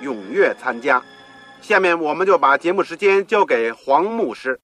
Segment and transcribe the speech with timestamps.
[0.00, 1.02] 踊跃参加。
[1.60, 4.58] 下面我们就把节目时间交给黄牧师。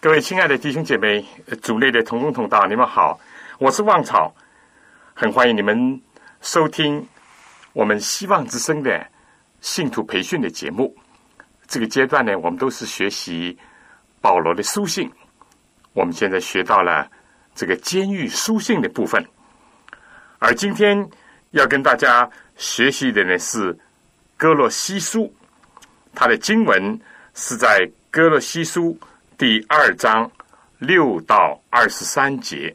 [0.00, 1.24] 各位亲爱的弟兄姐妹、
[1.60, 3.18] 主内的同工同道，你们好，
[3.58, 4.34] 我是旺草，
[5.14, 6.00] 很欢迎你们
[6.40, 7.06] 收听
[7.72, 9.06] 我们希望之声的
[9.60, 10.96] 信徒培训的节目。
[11.68, 13.56] 这个阶段呢，我们都是学习
[14.20, 15.10] 保罗的书信。
[15.92, 17.08] 我们现在学到了
[17.54, 19.24] 这个监狱书信的部分，
[20.38, 21.08] 而今天
[21.50, 23.78] 要跟大家学习的呢是
[24.42, 25.32] 哥罗西书，
[26.16, 27.00] 它的经文
[27.32, 28.98] 是在哥罗西书
[29.38, 30.28] 第二章
[30.80, 32.74] 六到二十三节。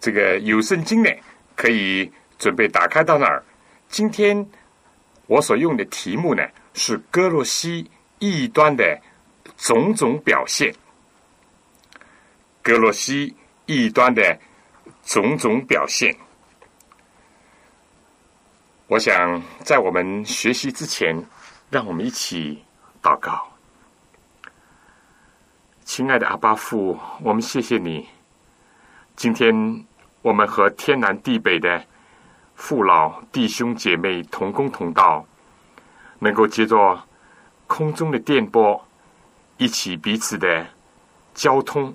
[0.00, 1.10] 这个有圣经呢，
[1.54, 3.44] 可以准备打开到那儿。
[3.88, 4.42] 今天
[5.26, 7.86] 我所用的题目呢是哥罗西
[8.18, 8.98] 异端的
[9.58, 10.74] 种种表现。
[12.62, 14.40] 格罗西异端的
[15.04, 16.16] 种种表现，
[18.88, 21.22] 我想在我们学习之前，
[21.68, 22.64] 让我们一起
[23.02, 23.46] 祷告。
[25.84, 28.08] 亲爱的阿巴父，我们谢谢你。
[29.14, 29.84] 今天
[30.22, 31.84] 我们和天南地北的
[32.54, 35.22] 父老弟兄姐妹同工同道，
[36.18, 36.98] 能够接着
[37.66, 38.82] 空中的电波，
[39.58, 40.66] 一起彼此的
[41.34, 41.94] 交通。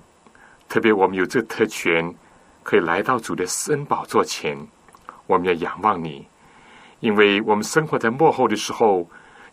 [0.69, 2.13] 特别我们有这特权，
[2.61, 4.55] 可以来到主的恩宝座前，
[5.25, 6.27] 我们要仰望你，
[7.03, 9.05] 因为我们生活在幕后的时候，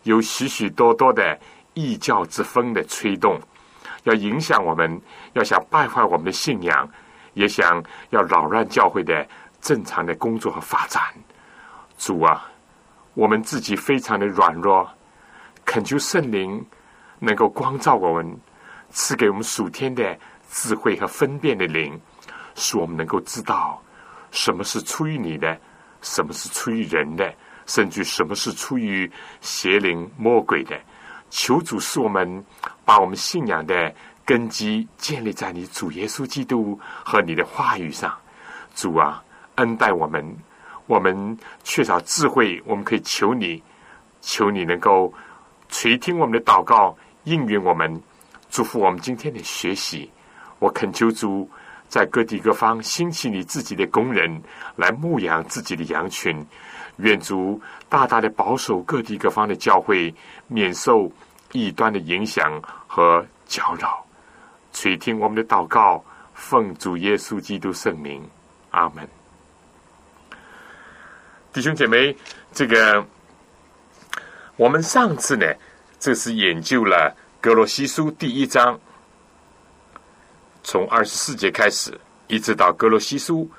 [0.03, 1.37] 有许许多多的
[1.73, 3.37] 异教之风的吹动，
[4.03, 5.01] 要影响我们，
[5.33, 6.89] 要想败坏我们的信仰，
[7.33, 9.27] 也想要扰乱教会的
[9.59, 11.03] 正常的工作和发展。
[11.97, 12.49] 主啊，
[13.15, 14.89] 我们自己非常的软弱，
[15.65, 16.65] 恳求圣灵
[17.19, 18.39] 能够光照我们，
[18.91, 20.17] 赐给我们属天的。
[20.53, 21.97] 智慧和分辨的灵，
[22.55, 23.81] 使我们能够知道
[24.31, 25.57] 什么是出于你的，
[26.01, 27.33] 什么是出于人的，
[27.65, 30.79] 甚至什么是出于邪灵魔鬼的。
[31.29, 32.43] 求主使我们
[32.83, 33.93] 把我们信仰的
[34.25, 38.13] 根基建立在你主耶稣基督和你的话语上。
[38.75, 39.23] 主啊，
[39.55, 40.35] 恩待我们，
[40.87, 43.61] 我们缺少智慧，我们可以求你，
[44.21, 45.13] 求你能够
[45.69, 48.01] 垂听我们的祷告，应允我们，
[48.49, 50.09] 祝福我们今天的学习。
[50.59, 51.49] 我恳求主
[51.91, 54.41] 在各地各方兴起你自己的工人
[54.77, 56.47] 来牧养自己的羊群，
[56.95, 60.15] 愿主大大的保守各地各方的教会
[60.47, 61.11] 免受
[61.51, 64.05] 异端的影响和搅扰。
[64.71, 66.01] 垂听我们的祷告，
[66.33, 68.23] 奉主耶稣基督圣名，
[68.69, 69.05] 阿门。
[71.51, 72.15] 弟兄姐妹，
[72.53, 73.05] 这个
[74.55, 75.45] 我们上次呢，
[75.99, 78.79] 这是研究了格罗西书第一章。
[80.63, 83.49] 从二十四节开始，一直到格罗西书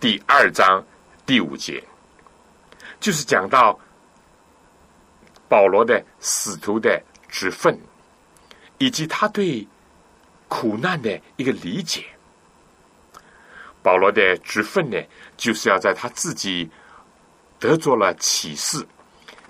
[0.00, 0.84] 第二章
[1.26, 1.82] 第五节，
[3.00, 3.78] 就是讲到
[5.48, 7.78] 保罗的使徒的职分，
[8.78, 9.66] 以及他对
[10.48, 12.04] 苦难的一个理解。
[13.82, 14.96] 保罗的职分呢，
[15.36, 16.70] 就是要在他自己
[17.58, 18.86] 得着了启示，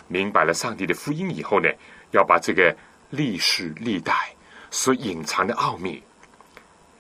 [0.09, 1.69] 明白了上帝的福音以后呢，
[2.13, 2.75] 要把这个
[3.11, 4.35] 历史历代
[4.71, 6.03] 所隐藏的奥秘。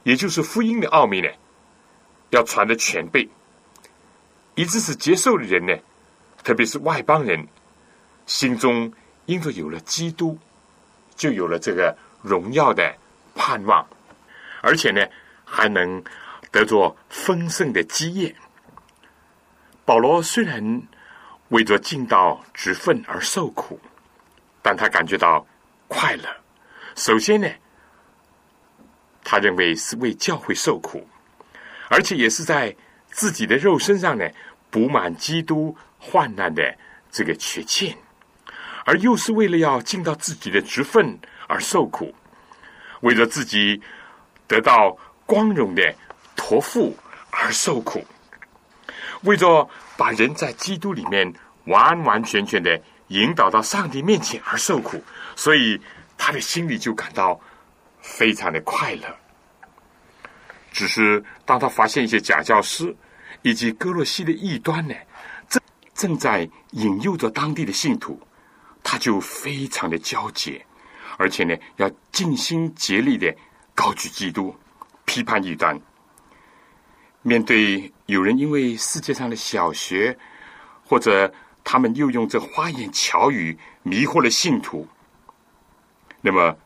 [0.05, 1.29] 也就是福音的奥秘呢，
[2.31, 3.29] 要传的全备，
[4.57, 5.73] 以致是接受的人呢，
[6.43, 7.47] 特别是外邦人，
[8.27, 8.93] 心中
[9.27, 10.37] 因着有了基督，
[11.15, 12.93] 就有了这个荣耀的
[13.37, 13.87] 盼望，
[14.61, 15.07] 而且呢，
[15.45, 16.03] 还能
[16.51, 18.35] 得着丰盛的基业。
[19.85, 20.83] 保罗虽然
[21.51, 23.79] 为着尽到职分而受苦，
[24.63, 25.47] 但他感觉到
[25.87, 26.25] 快乐。
[26.97, 27.49] 首先呢。
[29.25, 31.07] 他认为是为教会受苦，
[31.89, 32.75] 而且也是在
[33.11, 34.29] 自己的肉身上呢
[34.71, 36.77] 补满基督患难的
[37.11, 37.97] 这个缺欠，
[38.85, 42.15] 而又是为了要尽到自己的职分而受苦，
[43.01, 43.81] 为了自己
[44.47, 44.97] 得到
[45.27, 45.95] 光荣的
[46.35, 46.97] 托付
[47.31, 48.05] 而受苦，
[49.23, 51.33] 为着把人在基督里面
[51.67, 55.03] 完完全全的引导到上帝面前而受苦，
[55.37, 55.81] 所以
[56.19, 57.41] 他的心里就感到
[58.03, 59.17] 非常的快乐。
[60.71, 62.95] 只是当他发现一些假教师
[63.43, 64.95] 以及哥罗西的异端呢，
[65.49, 65.63] 正
[65.95, 68.21] 正在引诱着当地的信徒，
[68.83, 70.63] 他就非常的焦急，
[71.19, 73.35] 而且呢，要尽心竭力的
[73.75, 74.55] 高举基督，
[75.05, 75.79] 批判异端。
[77.21, 80.19] 面对有人因为世界上的小学，
[80.85, 81.33] 或者
[81.63, 84.89] 他们又用这花言巧语迷惑了信徒，
[86.21, 86.57] 那么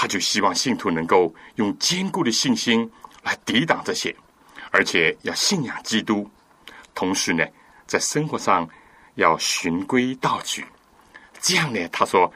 [0.00, 2.88] 他就希望信徒能够用坚固的信心。
[3.24, 4.14] 来抵挡这些，
[4.70, 6.30] 而且要信仰基督，
[6.94, 7.44] 同时呢，
[7.84, 8.66] 在生活上
[9.16, 10.64] 要循规蹈矩，
[11.40, 12.32] 这样呢，他说，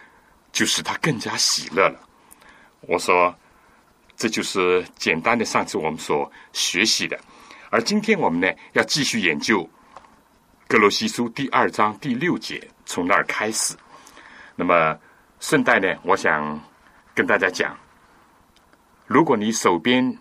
[0.51, 2.01] 就使他更加喜乐了。
[2.81, 3.33] 我说，
[4.17, 7.19] 这就是简单的上次我们所学习的，
[7.71, 9.67] 而今天我们呢，要继续研究
[10.67, 13.75] 格罗西书第二章第六节，从那儿开始。
[14.57, 14.99] 那么
[15.39, 16.61] 顺带呢，我想
[17.15, 17.77] 跟大家讲，
[19.07, 20.17] 如果你手边，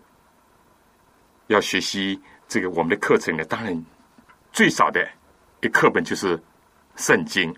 [1.47, 3.85] 要学习这个我们的课程呢，当然
[4.51, 5.07] 最少的
[5.61, 6.41] 一课本就是
[6.95, 7.55] 圣经，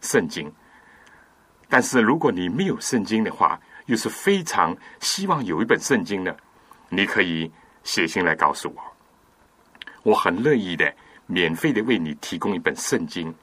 [0.00, 0.52] 圣经。
[1.68, 6.36] 但是如果你没有圣经的话，又是非常希望有一本圣经呢，
[6.90, 7.50] 你可以
[7.82, 8.82] 写信来告诉我，
[10.02, 10.94] 我很乐意的
[11.26, 13.34] 免费的为你提供一本圣经，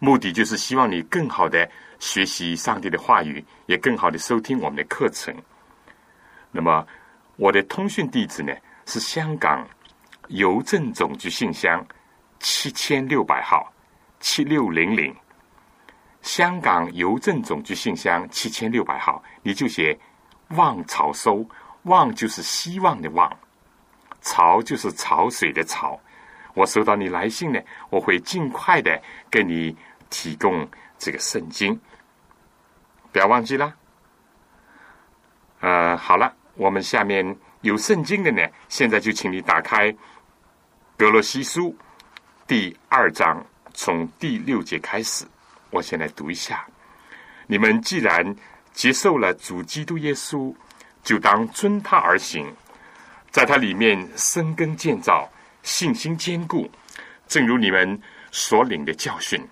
[0.00, 1.70] 目的就是希望你更好的
[2.00, 5.32] 学习上帝的话语，也更好的收听我们的课程。
[6.50, 6.84] 那么
[7.36, 8.52] 我的通讯地址呢？
[8.86, 9.64] 是香港
[10.28, 11.86] 邮政总局信箱
[12.40, 13.72] 七千六百号
[14.18, 15.14] 七六零零，
[16.22, 19.96] 香港邮政总局信箱七千六百号，你就写
[20.56, 21.46] “望潮收”，
[21.84, 23.30] 望就是希望的望，
[24.22, 26.00] 潮就是潮水的潮。
[26.54, 27.60] 我收到你来信呢，
[27.90, 29.00] 我会尽快的
[29.30, 29.76] 给你
[30.10, 30.68] 提供
[30.98, 31.80] 这个圣经，
[33.10, 33.74] 不要忘记了。
[35.60, 37.36] 呃，好了，我们下面。
[37.62, 38.40] 有圣经的呢，
[38.70, 39.92] 现在就请你打开
[40.96, 41.68] 《格罗西书》
[42.46, 45.26] 第二章，从第六节开始。
[45.68, 46.66] 我先来读一下：
[47.46, 48.34] 你们既然
[48.72, 50.54] 接受了主基督耶稣，
[51.02, 52.50] 就当遵他而行，
[53.30, 55.30] 在他里面生根建造，
[55.62, 56.66] 信心坚固，
[57.28, 59.46] 正如你们所领的教训，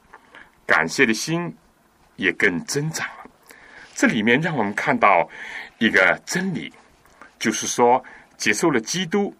[0.68, 1.52] 感谢的心
[2.14, 3.30] 也更增长了。
[3.94, 5.28] 这里面让我们看到
[5.78, 6.72] 一个真理。
[7.38, 8.04] 就是说，
[8.36, 9.32] 接受了基督，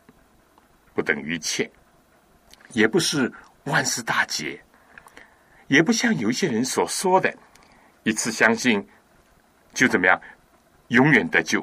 [0.95, 1.69] 不等于一切，
[2.71, 3.33] 也不是
[3.65, 4.61] 万事大吉，
[5.67, 7.37] 也不像有些人所说的，
[8.05, 8.89] 一次相信
[9.75, 10.23] 就怎么样，
[10.89, 11.61] 永远得救，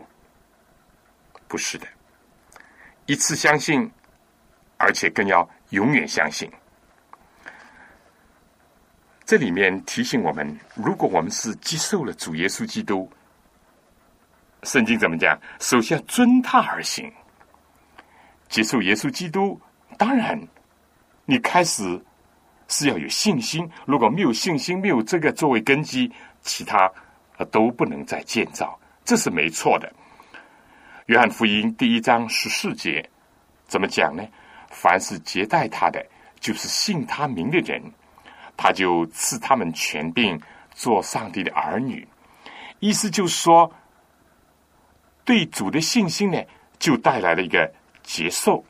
[1.47, 1.87] 不是的，
[3.05, 3.89] 一次相信，
[4.75, 6.51] 而且更要永远相信。
[9.25, 13.09] 这里面提醒我们，如果我们是接受了主耶稣基督。
[14.63, 15.39] 圣经怎么讲？
[15.59, 17.11] 首先遵他而行，
[18.49, 19.59] 接受耶稣基督。
[19.97, 20.39] 当然，
[21.25, 21.99] 你开始
[22.67, 23.67] 是要有信心。
[23.85, 26.11] 如果没有信心，没有这个作为根基，
[26.41, 26.91] 其他
[27.51, 29.91] 都不能再建造，这是没错的。
[31.07, 33.07] 约翰福音第一章十四节
[33.67, 34.23] 怎么讲呢？
[34.69, 36.03] 凡是接待他的，
[36.39, 37.81] 就是信他名的人，
[38.57, 40.39] 他就赐他们权柄
[40.73, 42.07] 做上帝的儿女。
[42.79, 43.71] 意思就是说。
[45.27, 46.39] 对主的信心呢，
[46.77, 48.63] 就带来了一个接受。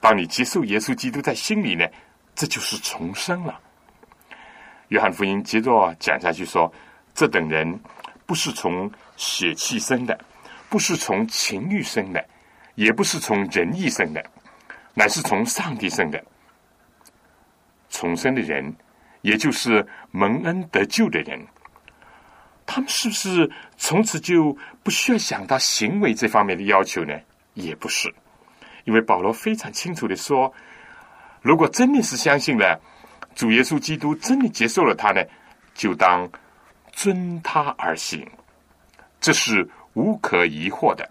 [0.00, 1.86] 当你接受耶稣基督在心里呢，
[2.34, 3.60] 这就是重生了。
[4.88, 6.68] 约翰福音接着讲下去说
[7.14, 7.78] ：“这等人
[8.26, 10.18] 不是从血气生的，
[10.68, 12.28] 不是从情欲生的，
[12.74, 14.20] 也不是从人意生的，
[14.94, 16.20] 乃是从上帝生的。
[17.88, 18.74] 重生的人，
[19.28, 21.38] 也就是蒙恩得救的人。”
[22.64, 27.14] 他们是不是从此就不需要想到行为这方面的要求呢？
[27.54, 28.14] 也不是，
[28.84, 30.52] 因为保罗非常清楚的说，
[31.40, 32.78] 如果真的是相信了
[33.34, 35.22] 主耶稣基督，真的接受了他呢，
[35.74, 36.28] 就当
[36.92, 38.26] 遵他而行，
[39.18, 41.08] 这是无可疑惑的。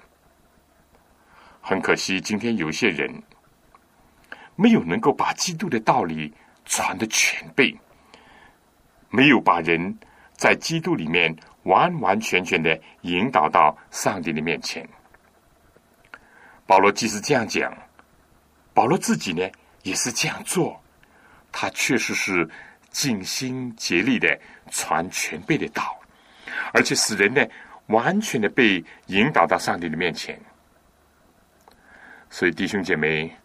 [1.60, 3.12] 很可惜，今天有些人
[4.56, 6.32] 没有能够把基督的道理
[6.66, 7.76] 传的全备，
[9.10, 9.98] 没有把人。
[10.38, 14.88] 在基督里面完完全全的引导到上帝的面前。
[16.68, 17.76] 保罗即使这样讲，
[18.72, 19.50] 保罗自己呢
[19.82, 20.80] 也是这样做。
[21.52, 22.48] 他确实是
[22.92, 26.00] 尽心竭力的传全备的道，
[26.72, 27.44] 而且使人呢
[27.88, 30.40] 完全的被引导到上帝的面前。
[32.30, 33.36] 所以弟兄姐妹，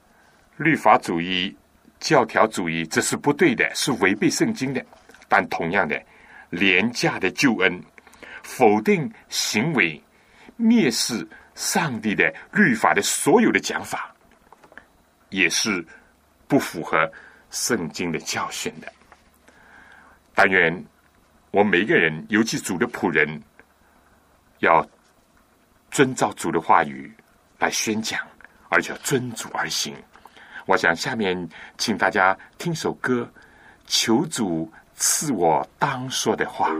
[0.58, 1.56] 律法主义、
[1.98, 4.84] 教条主义这是不对的，是违背圣经的。
[5.34, 5.98] 但同样的，
[6.50, 7.82] 廉价的救恩，
[8.42, 9.98] 否定行为，
[10.58, 14.14] 蔑视上帝的律法的所有的讲法，
[15.30, 15.82] 也是
[16.46, 17.10] 不符合
[17.48, 18.92] 圣经的教训的。
[20.34, 20.84] 但愿
[21.50, 23.42] 我每一个人，尤其主的仆人，
[24.58, 24.86] 要
[25.90, 27.10] 遵照主的话语
[27.58, 28.20] 来宣讲，
[28.68, 29.96] 而且要遵主而行。
[30.66, 31.48] 我想下面
[31.78, 33.26] 请大家听首歌，
[33.86, 34.70] 求主。
[35.04, 36.70] 是我当说的话。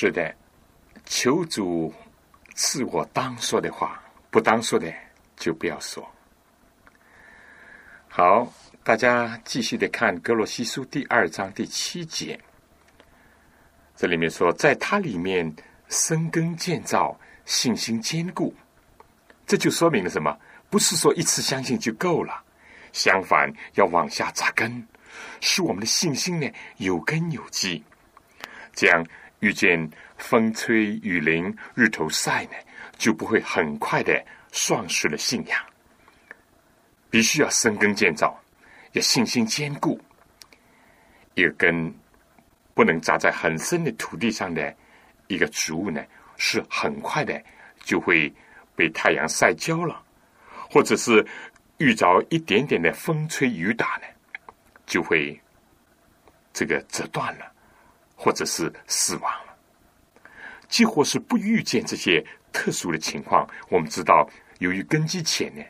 [0.00, 0.32] 是的，
[1.06, 1.92] 求主
[2.54, 4.00] 赐我当说的话，
[4.30, 4.94] 不当说的
[5.36, 6.08] 就不要说。
[8.06, 8.46] 好，
[8.84, 12.38] 大家继续的看《格罗西书》第二章第七节，
[13.96, 15.52] 这里面说，在它里面
[15.88, 18.54] 生根建造，信心坚固。
[19.48, 20.32] 这就说明了什么？
[20.70, 22.40] 不是说一次相信就够了，
[22.92, 24.86] 相反要往下扎根，
[25.40, 27.82] 使我们的信心呢有根有基，
[28.72, 29.04] 这样。
[29.40, 32.52] 遇见风吹雨淋、日头晒呢，
[32.96, 35.60] 就不会很快的丧失了信仰。
[37.10, 38.38] 必须要深耕建造，
[38.92, 40.00] 要信心坚固。
[41.34, 41.94] 一个根
[42.74, 44.74] 不能扎在很深的土地上的
[45.28, 46.04] 一个植物呢，
[46.36, 47.40] 是很快的
[47.82, 48.32] 就会
[48.74, 50.02] 被太阳晒焦了，
[50.70, 51.24] 或者是
[51.78, 54.06] 遇着一点点的风吹雨打呢，
[54.84, 55.40] 就会
[56.52, 57.52] 这个折断了。
[58.20, 59.56] 或者是死亡了，
[60.68, 62.22] 几乎是不遇见这些
[62.52, 63.48] 特殊的情况。
[63.68, 65.62] 我们知道，由于根基浅呢，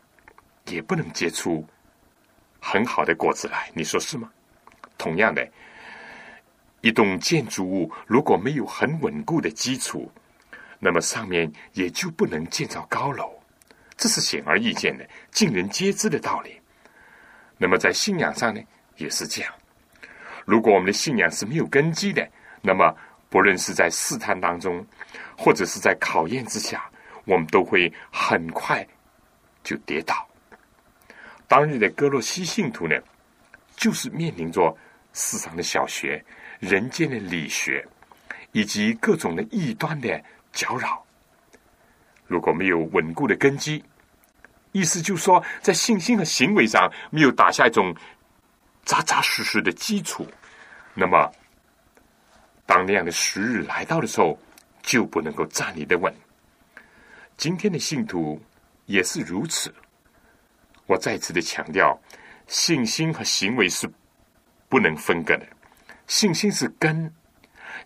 [0.65, 1.65] 也不能结出
[2.59, 3.71] 很好的果子来。
[3.75, 4.31] 你说是吗？
[4.97, 5.47] 同样的，
[6.81, 10.11] 一栋建筑物如果没有很稳固的基础，
[10.79, 13.39] 那么上面也就不能建造高楼。
[13.95, 16.59] 这是显而易见的、尽人皆知的道理。
[17.59, 18.61] 那么在信仰上呢，
[18.97, 19.53] 也是这样。
[20.47, 22.27] 如果我们的信仰是没有根基的，
[22.61, 22.95] 那么，
[23.29, 24.85] 不论是在试探当中，
[25.37, 26.91] 或者是在考验之下，
[27.25, 28.87] 我们都会很快
[29.63, 30.27] 就跌倒。
[31.47, 32.97] 当日的哥洛西信徒呢，
[33.77, 34.77] 就是面临着
[35.13, 36.23] 世上的小学、
[36.59, 37.87] 人间的理学，
[38.53, 40.23] 以及各种的异端的
[40.53, 41.03] 搅扰。
[42.27, 43.83] 如果没有稳固的根基，
[44.73, 47.95] 意思就是说，在信心和行为上没有打下一种
[48.85, 50.27] 扎扎实实的基础，
[50.95, 51.31] 那么。
[52.69, 54.39] 当那样的时日来到的时候，
[54.83, 56.15] 就不能够站立的稳。
[57.39, 58.39] 今天的信徒
[58.85, 59.75] 也是如此。
[60.85, 61.99] 我再次的强调，
[62.47, 63.91] 信心和行为是
[64.69, 65.47] 不能分割的。
[66.09, 67.11] 信心是根，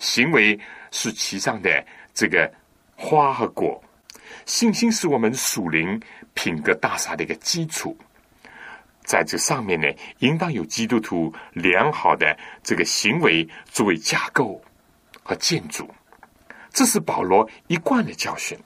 [0.00, 0.58] 行为
[0.90, 2.52] 是其上的这个
[2.96, 3.80] 花和果。
[4.46, 6.00] 信心是我们属灵
[6.34, 7.96] 品格大厦的一个基础。
[9.04, 9.86] 在这上面呢，
[10.18, 14.60] 应当有基督徒良好的这个行为作为架构
[15.22, 15.88] 和建筑。
[16.70, 18.58] 这是保罗一贯的教训。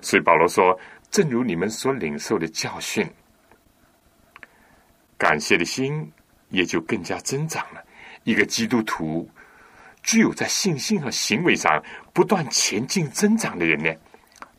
[0.00, 0.78] 所以保罗说
[1.10, 3.08] ：“正如你们所领受的教训，
[5.18, 6.12] 感谢的心
[6.50, 7.82] 也就更加增长了。
[8.24, 9.28] 一个基督徒
[10.02, 13.92] 只有在信心和行为上不断前进增长的人呢，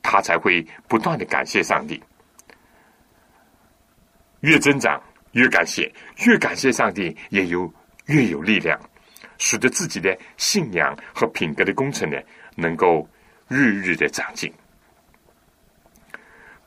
[0.01, 2.03] 他才会不断的感谢上帝。”
[4.41, 5.91] 越增长，越感谢，
[6.25, 7.73] 越感谢上帝，也有
[8.05, 8.79] 越有力量，
[9.37, 12.17] 使得自己的信仰和品格的工程呢，
[12.55, 13.07] 能够
[13.47, 14.51] 日日的长进。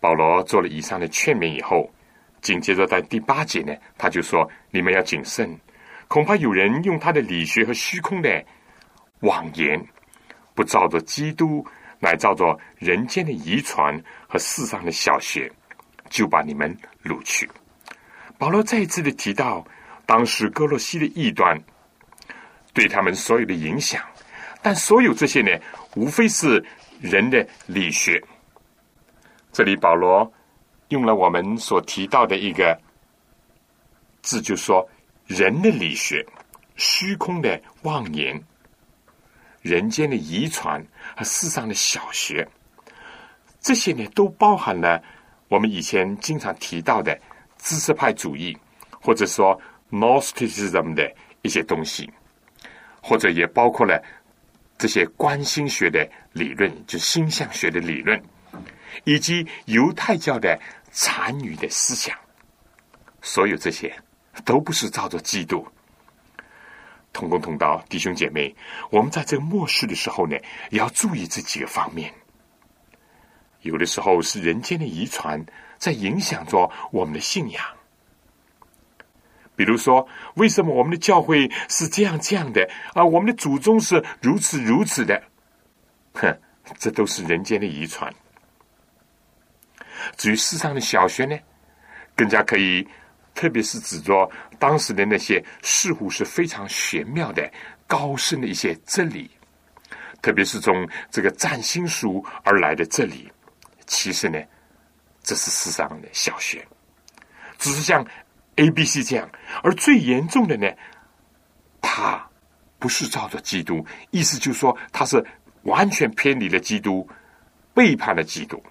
[0.01, 1.93] 保罗做了以上的劝勉以后，
[2.41, 5.59] 紧接着在第八节呢，他就说：“你们要谨慎，
[6.09, 8.43] 恐怕有人用他的理学和虚空的
[9.21, 9.79] 妄言，
[10.55, 11.67] 不照着基督，
[11.99, 15.53] 乃照着人间的遗传和世上的小学，
[16.09, 16.75] 就把你们
[17.05, 17.47] 掳去。”
[18.39, 19.63] 保罗再一次的提到，
[20.07, 21.63] 当时哥洛西的异端
[22.73, 24.03] 对他们所有的影响，
[24.63, 25.51] 但所有这些呢，
[25.97, 26.65] 无非是
[27.01, 28.23] 人的理学。
[29.53, 30.31] 这里保罗
[30.89, 32.79] 用了我们所提到的一个
[34.23, 34.89] 字，就说
[35.27, 36.25] 人的理学、
[36.77, 38.41] 虚空的妄言、
[39.63, 40.85] 人间的遗传
[41.17, 42.47] 和世上的小学，
[43.61, 45.03] 这些呢，都包含了
[45.49, 47.19] 我们以前经常提到的。
[47.63, 48.57] 知识派主义，
[49.03, 49.61] 或者说
[49.91, 52.11] Gnosticism 的一些东西，
[53.01, 54.03] 或者也包括了
[54.79, 58.23] 这些观星学的理论，就星象学的理论，
[59.05, 60.59] 以及犹太教的
[60.91, 62.17] 残余的思想，
[63.23, 63.95] 所有这些
[64.45, 65.67] 都不是照着基督。
[67.13, 68.55] 同工同道，弟兄姐妹，
[68.91, 70.37] 我们在这个末世的时候呢，
[70.71, 72.13] 也要注意这几个方面。
[73.63, 75.45] 有的时候是人间的遗传。
[75.81, 77.65] 在影响着我们的信仰。
[79.61, 83.05] 比如说，为什么我们的教会是这样这样的啊？
[83.05, 85.23] 我们的祖宗是如此如此的，
[86.15, 86.35] 哼，
[86.79, 88.11] 这都是人间的遗传。
[90.17, 91.39] 至于世上的小学呢，
[92.17, 92.89] 更加可以，
[93.35, 94.27] 特别是指着
[94.59, 97.47] 当时的那些似乎是非常玄妙的
[97.87, 99.31] 高深的一些真理，
[100.23, 103.31] 特别是从这个占星术而来的真理，
[103.87, 104.41] 其实呢。
[105.23, 106.67] 这是世上的小学，
[107.59, 108.03] 只是像
[108.61, 109.29] A、B、C 这样，
[109.63, 110.69] 而最严重的呢，
[111.81, 112.29] 他
[112.79, 115.25] 不是照着基督，意思就是说他是
[115.63, 117.09] 完全偏离了基督，
[117.73, 118.63] 背叛了基督。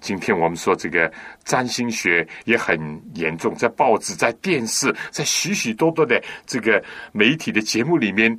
[0.00, 1.12] 今天我们说这个
[1.44, 2.78] 占星学也很
[3.14, 8.38] 严重，在报纸、在电视、在许许多多的这个媒体的节目里面，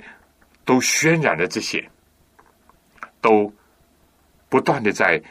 [0.64, 1.88] 都渲染了这些，
[3.20, 3.54] 都
[4.48, 5.22] 不断的在。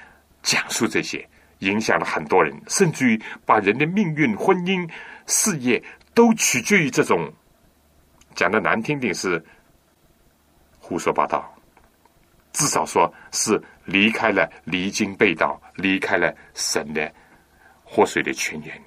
[0.42, 1.29] 讲述这些，
[1.61, 4.87] 影响了很多人，甚至于把人的命运、婚姻、
[5.27, 7.33] 事业都取决于这种
[8.35, 9.42] 讲的难听点是
[10.79, 11.51] 胡说八道，
[12.53, 17.11] 至少说是离开了离经背道，离开了神的
[17.83, 18.83] 活水的泉源。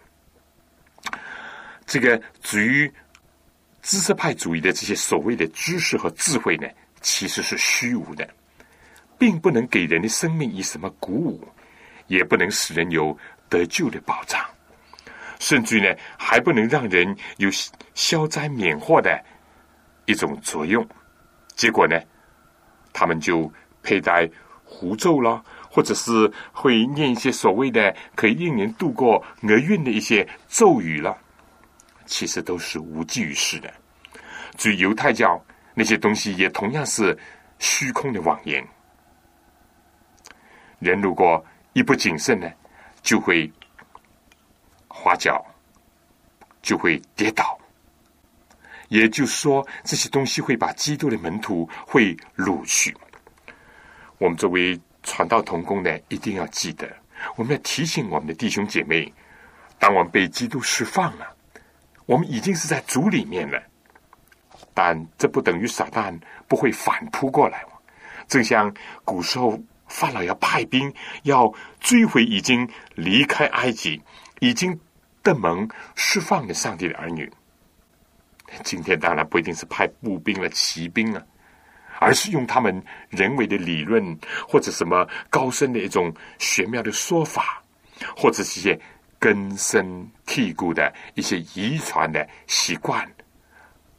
[1.85, 2.91] 这个至于
[3.81, 6.67] 知识派主义的这些所谓的知识和智慧呢，
[7.01, 8.27] 其实是虚无的。
[9.15, 11.47] 并不能给人的生命以什么鼓舞，
[12.07, 13.17] 也不能使人有
[13.49, 14.43] 得救的保障，
[15.39, 17.49] 甚至呢，还不能让人有
[17.93, 19.23] 消灾免祸的
[20.05, 20.87] 一种作用。
[21.55, 21.99] 结果呢，
[22.91, 24.29] 他们就佩戴
[24.65, 31.17] 符咒了，或者是会念一些所谓的可以令人度过厄运的一些咒语了，
[32.05, 33.71] 其实都是无济于事的。
[34.57, 35.39] 至于犹太教
[35.73, 37.17] 那些东西，也同样是
[37.59, 38.65] 虚空的妄言。
[40.79, 42.47] 人如果一不谨慎呢，
[43.01, 43.51] 就会
[44.87, 45.43] 滑脚，
[46.61, 47.59] 就会跌倒。
[48.89, 52.95] 也就是说，这些东西会把基督的门徒会掳去。
[54.19, 56.87] 我们作为传道同工呢，一定要记得，
[57.35, 59.11] 我们要提醒我们的弟兄姐妹：，
[59.79, 61.35] 当我们被基督释放了，
[62.05, 63.59] 我们已经是在主里面了。
[64.75, 66.15] 但这不等于撒旦
[66.47, 67.65] 不会反扑过来。
[68.27, 68.71] 正像
[69.03, 69.59] 古时候。
[69.93, 74.01] 法老要派兵，要追回已经离开埃及、
[74.39, 74.77] 已经
[75.21, 77.31] 得蒙释放的上帝的儿女。
[78.63, 81.23] 今天当然不一定是派步兵了、骑兵啊，
[81.99, 87.61] 而是用他们人为的理论，或者什么高深的一种玄妙的说法，
[88.17, 88.79] 或者是一些
[89.19, 93.07] 根深蒂固的一些遗传的习惯，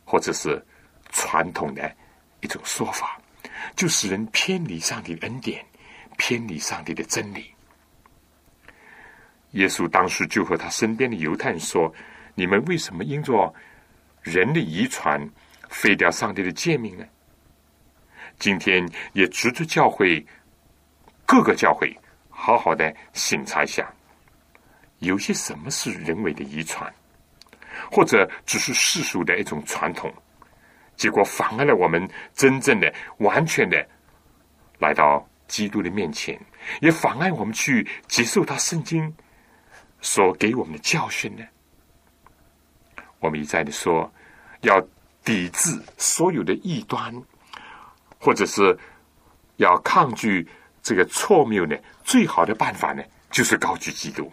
[0.04, 0.60] 或者是
[1.12, 1.88] 传统的
[2.40, 3.16] 一种说法，
[3.76, 5.64] 就使人偏离上帝的恩典。
[6.16, 7.52] 偏离上帝的真理，
[9.52, 11.92] 耶稣当时就和他身边的犹太人说
[12.34, 13.52] ：“你们为什么因着
[14.22, 15.20] 人的遗传
[15.68, 17.04] 废掉上帝的诫命呢？”
[18.38, 20.24] 今天也值得教会
[21.24, 21.96] 各个教会
[22.28, 23.88] 好好的审查一下，
[24.98, 26.92] 有些什么是人为的遗传，
[27.90, 30.12] 或者只是世俗的一种传统，
[30.96, 33.86] 结果妨碍了我们真正的、完全的
[34.80, 35.24] 来到
[35.54, 36.36] 基督的面前，
[36.80, 39.14] 也妨碍我们去接受他圣经
[40.00, 41.44] 所给我们的教训呢？
[43.20, 44.12] 我们一再的说，
[44.62, 44.84] 要
[45.22, 47.22] 抵制所有的异端。
[48.18, 48.76] 或者是
[49.56, 50.48] 要抗拒
[50.82, 51.76] 这个错谬呢？
[52.02, 54.32] 最好的办法呢，就是高举基督。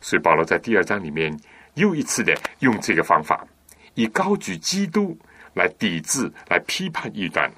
[0.00, 1.32] 所以保罗在第二章里面
[1.74, 3.46] 又一次的用这个方法，
[3.94, 5.16] 以高举基督
[5.54, 7.48] 来抵制、来批判异端。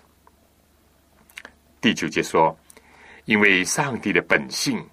[1.80, 2.54] 第九节说
[3.24, 4.86] ：“因为上帝的本性，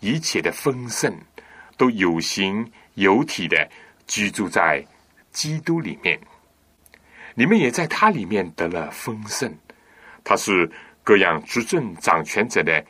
[0.00, 1.14] 一切的丰盛
[1.76, 3.68] 都有形有体的
[4.06, 4.82] 居住在
[5.32, 6.18] 基督里面。”
[7.36, 9.52] 你们也在他里面得了丰盛，
[10.22, 10.70] 他是
[11.02, 12.82] 各样执政掌权者的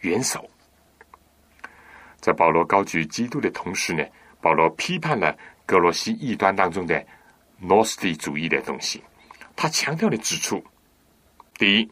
[0.00, 0.48] 元首。
[2.18, 4.02] 在保罗高举基督的同时呢，
[4.40, 7.06] 保罗批判了格罗西异端当中的
[7.58, 9.02] 诺斯底主义的东西。
[9.54, 10.64] 他强调的指出：
[11.58, 11.90] 第一，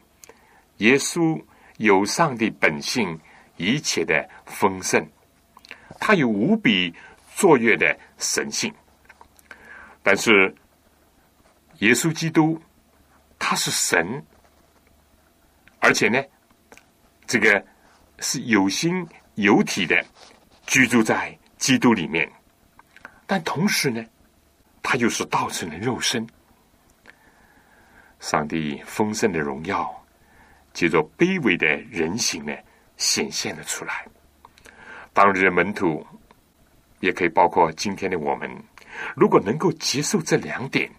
[0.79, 1.41] 耶稣
[1.77, 3.17] 有上帝本性
[3.55, 5.07] 一切的丰盛，
[5.99, 6.93] 他有无比
[7.35, 8.73] 卓越的神性，
[10.03, 10.53] 但是。
[11.79, 12.61] 耶稣基督，
[13.37, 14.21] 他是神，
[15.79, 16.21] 而且呢，
[17.25, 17.65] 这个
[18.19, 20.05] 是有心有体的
[20.67, 22.29] 居住在基督里面，
[23.25, 24.05] 但同时呢，
[24.83, 26.27] 他又是道成的肉身。
[28.19, 29.98] 上帝丰盛的荣耀，
[30.79, 32.53] 借着卑微的人形呢，
[32.95, 34.07] 显现了出来。
[35.11, 36.07] 当日的门徒，
[37.01, 38.49] 也可以包括今天的我们，
[39.13, 40.89] 如果能够接受这两点。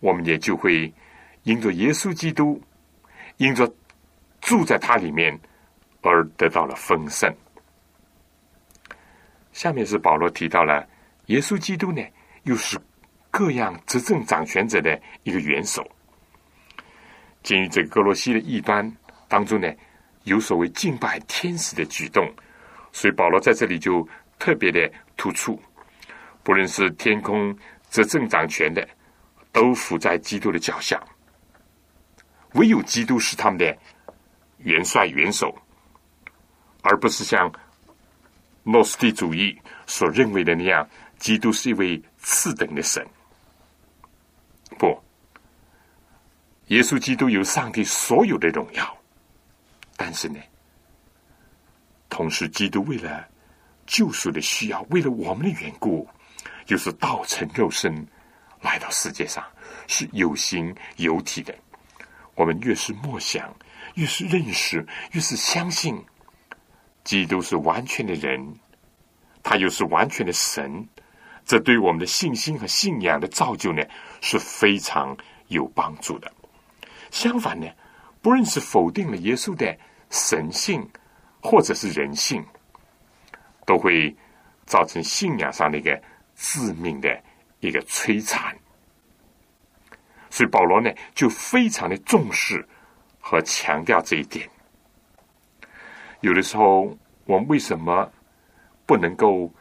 [0.00, 0.92] 我们也就会
[1.44, 2.60] 因着耶稣基督，
[3.36, 3.72] 因着
[4.40, 5.38] 住在他里面
[6.02, 7.32] 而得到了丰盛。
[9.52, 10.84] 下面是保罗提到了
[11.26, 12.02] 耶稣基督呢，
[12.42, 12.76] 又是
[13.30, 15.88] 各样执政掌权者的一个元首。
[17.42, 18.90] 鉴于这个格罗西的异端
[19.28, 19.72] 当中呢，
[20.24, 22.30] 有所谓敬拜天使的举动，
[22.92, 24.06] 所以保罗在这里就
[24.38, 25.60] 特别的突出，
[26.42, 27.56] 不论是天空
[27.90, 28.86] 执政掌权的。
[29.50, 31.02] 都伏在基督的脚下，
[32.52, 33.76] 唯有基督是他们的
[34.58, 35.52] 元帅元首，
[36.82, 37.50] 而不是像
[38.62, 40.86] 诺斯底主义所认为的那样，
[41.18, 43.04] 基督是一位次等的神。
[44.78, 45.02] 不，
[46.68, 48.96] 耶稣基督有上帝所有的荣耀，
[49.96, 50.38] 但是呢，
[52.08, 53.26] 同时基督为了
[53.86, 56.06] 救赎的需要，为了我们的缘故，
[56.66, 58.06] 就是道成肉身。
[58.60, 59.44] 来到世界上
[59.86, 61.54] 是有形有体的。
[62.34, 63.54] 我们越是默想，
[63.94, 65.96] 越是认识，越是相信，
[67.04, 68.52] 基督是完全的人，
[69.44, 70.84] 他又是完全的神。
[71.46, 73.80] 这对我们的信心和信仰的造就呢，
[74.20, 76.28] 是非常有帮助的。
[77.10, 77.66] 相反呢，
[78.20, 79.76] 不论是否定了耶稣的
[80.10, 80.88] 神性，
[81.42, 82.44] 或者是人性，
[83.66, 84.14] 都会
[84.66, 86.00] 造成信仰上的一个
[86.34, 87.08] 致命的。
[87.60, 88.56] 一个摧残，
[90.30, 92.64] 所以保罗呢就非常的重视
[93.18, 94.48] 和强调这一点。
[96.20, 98.08] 有的时候，我们为什么
[98.86, 99.52] 不能够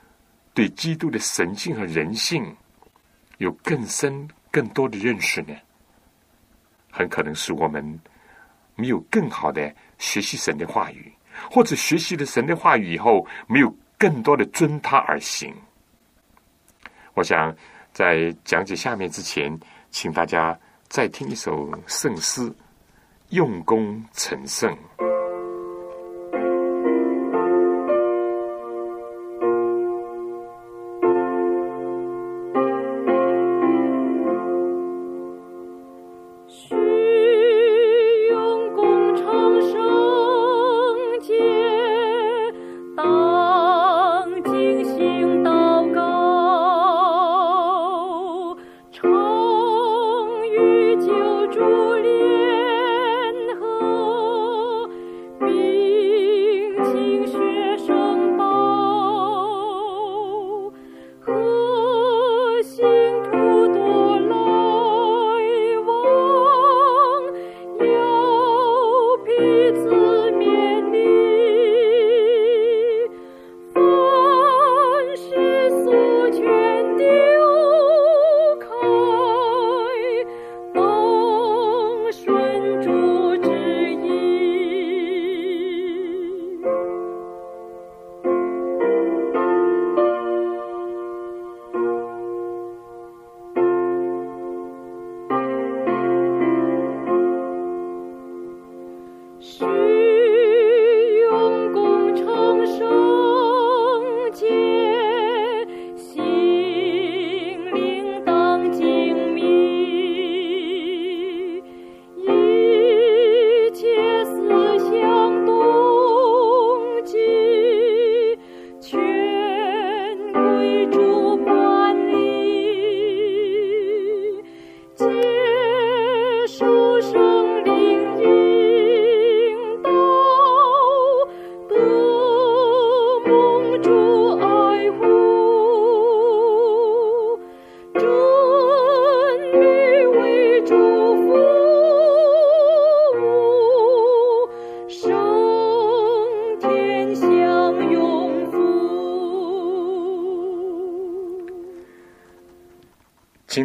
[0.54, 2.56] 对基督的神性和人性
[3.40, 5.56] 有更深、更多的认识呢？
[6.98, 8.00] 很可能是我们
[8.76, 11.14] 没有更好的学习神的话语，
[11.52, 15.54] 或者学习了神的话语以后，没有更多的遵他而行。
[17.14, 17.56] 我想。
[17.94, 20.56] 在讲解下面之前，请大家
[20.88, 22.42] 再听一首圣诗
[23.30, 24.72] 《用功成圣》。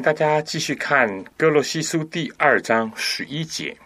[0.02, 3.76] 大家继续看《哥罗西书》第二章十一节。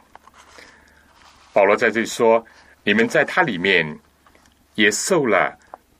[1.52, 2.42] 保罗在这里说
[2.84, 3.86] ：“你们在他里面
[4.76, 5.54] 也受了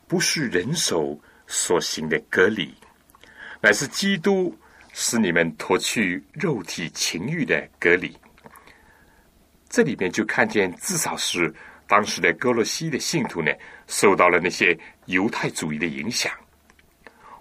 [0.09, 2.75] 不是人手所行的隔离，
[3.61, 4.57] 乃是基督
[4.95, 8.17] 使你们脱去肉体情欲的隔离。”
[9.69, 11.55] 这里面就看见，至少是
[11.87, 13.53] 当时的哥罗西的信徒呢，
[13.87, 14.75] 受到了那些
[15.05, 16.33] 犹太主义的影响。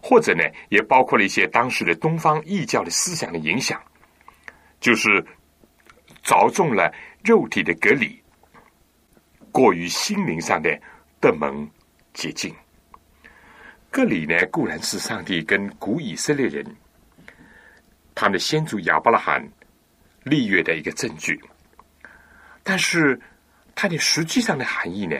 [0.07, 3.81] 或者呢，也包括了一些当时的东方异教的思想的影响，
[4.79, 5.25] 就是
[6.21, 8.21] 着重了肉体的隔离，
[9.51, 10.79] 过于心灵上的
[11.19, 11.67] 的蒙
[12.13, 12.53] 洁净。
[13.89, 16.63] 隔离呢，固然是上帝跟古以色列人
[18.13, 19.43] 他们的先祖亚伯拉罕
[20.21, 21.41] 立约的一个证据，
[22.61, 23.19] 但是
[23.73, 25.19] 它的实际上的含义呢，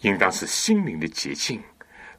[0.00, 1.58] 应当是心灵的洁净，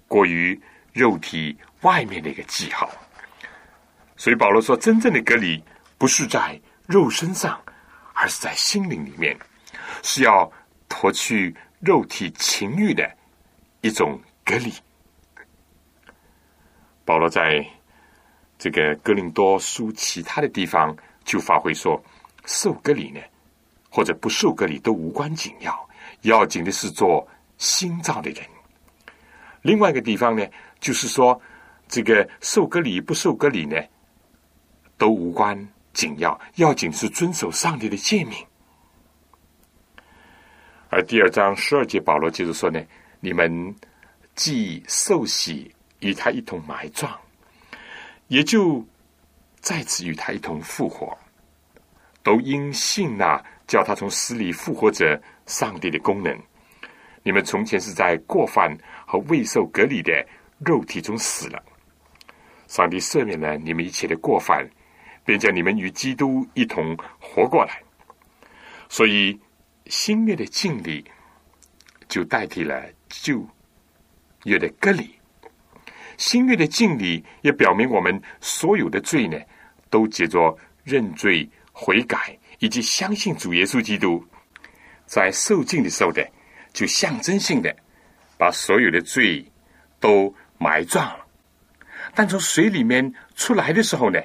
[0.07, 0.59] 过于
[0.93, 1.57] 肉体。
[1.81, 2.91] 外面的一个记号，
[4.17, 5.63] 所以保罗说，真正的隔离
[5.97, 7.57] 不是在肉身上，
[8.13, 9.39] 而是在心灵里面，
[10.03, 10.51] 是要
[10.89, 13.09] 脱去肉体情欲的
[13.79, 14.73] 一种隔离。
[17.05, 17.65] 保罗在
[18.57, 22.03] 这个哥林多书其他的地方就发挥说，
[22.43, 23.21] 受隔离呢，
[23.89, 25.89] 或者不受隔离都无关紧要，
[26.23, 27.25] 要紧的是做
[27.57, 28.45] 新造的人。
[29.61, 30.45] 另外一个地方呢，
[30.79, 31.41] 就是说。
[31.91, 33.75] 这个受割礼不受割礼呢，
[34.95, 35.57] 都无关
[35.91, 38.45] 紧要，要紧是遵守上帝的诫命。
[40.91, 42.79] 而第二章十二节，保罗接着说呢
[43.19, 43.75] ：“你们
[44.35, 47.09] 既受洗，与他一同埋葬，
[48.27, 48.85] 也就
[49.59, 51.17] 再次与他一同复活，
[52.21, 56.39] 都因信那叫他从死里复活者上帝的功能。
[57.23, 60.23] 你们从前是在过犯和未受隔离的
[60.65, 61.63] 肉体中死了。”
[62.67, 64.69] 上帝赦免了你们一切的过犯，
[65.25, 67.81] 便叫你们与基督一同活过来。
[68.87, 69.39] 所以
[69.87, 71.03] 新约的敬礼
[72.07, 73.47] 就代替了旧
[74.43, 75.15] 约的割礼。
[76.17, 79.39] 新约的敬礼也表明我们所有的罪呢，
[79.89, 84.23] 都借着认罪悔改以及相信主耶稣基督，
[85.05, 86.29] 在受敬的时候的，
[86.71, 87.75] 就象征性的
[88.37, 89.43] 把所有的罪
[89.99, 91.25] 都埋葬了。
[92.13, 94.19] 但从水里面出来的时候呢，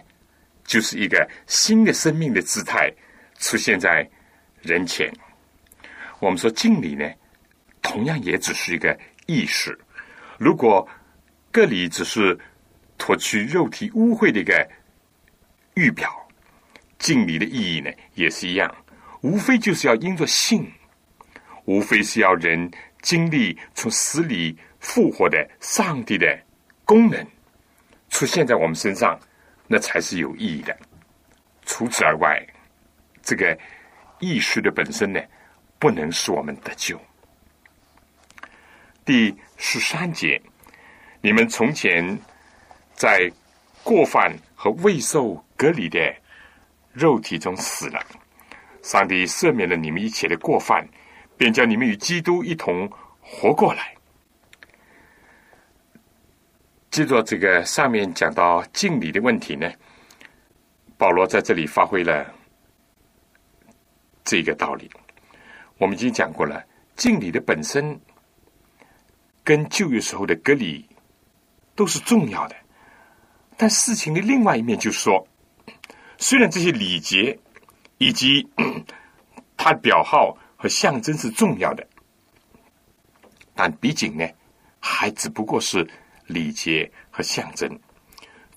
[0.64, 2.92] 就是一个新的生命的姿态
[3.38, 4.07] 出现在
[4.61, 5.11] 人前。
[6.18, 7.11] 我们说敬礼呢，
[7.81, 9.79] 同样也只是一个意识。
[10.38, 10.87] 如果
[11.51, 12.38] 个礼只是
[12.99, 14.68] 脱去肉体污秽的一个
[15.75, 16.11] 预表，
[16.99, 18.75] 敬礼的意义呢，也是一样，
[19.20, 20.73] 无非就是要因着信，
[21.66, 22.70] 无非是要人
[23.03, 26.38] 经历从死里复活的上帝的
[26.85, 27.27] 功能。
[28.11, 29.18] 出现在我们身上，
[29.66, 30.77] 那才是有意义的。
[31.64, 32.40] 除此而外，
[33.23, 33.59] 这个
[34.20, 35.20] 意识的本身呢，
[35.79, 37.01] 不能使我们得救。
[39.05, 40.40] 第十三节，
[41.20, 42.16] 你们从前
[42.94, 43.29] 在
[43.83, 46.14] 过犯和未受隔离的
[46.92, 48.01] 肉体中死了，
[48.83, 50.87] 上帝赦免了你们一切的过犯，
[51.37, 52.88] 便叫你们与基督一同
[53.20, 53.93] 活过来。
[56.94, 59.68] 接着这个上面讲到敬礼的问题呢，
[60.96, 62.33] 保罗在这里发挥了
[64.22, 64.88] 这个道理。
[65.78, 68.00] 我们已经讲过了，敬礼的本身
[69.42, 70.88] 跟旧约时候的隔离
[71.74, 72.54] 都是重要的，
[73.57, 75.26] 但事情的另外一面就是说，
[76.16, 77.37] 虽然这些礼节
[77.98, 78.48] 以及
[79.59, 81.85] 它的表号和象征是重要的，
[83.52, 84.24] 但毕竟呢，
[84.78, 85.85] 还只不过是。
[86.26, 87.68] 礼节和象征，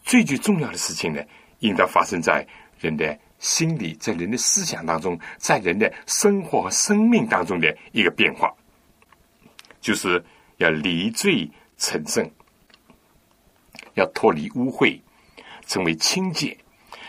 [0.03, 1.21] 最最重要的事情呢，
[1.60, 2.47] 应当发生在
[2.80, 8.53] 人的心理，在人的思想当中，在人的生活和生命当中的一个变化，
[9.82, 10.23] 就是
[10.58, 12.30] 要离罪成圣，
[13.95, 14.99] 要脱离污秽，
[15.65, 16.58] 成为清洁，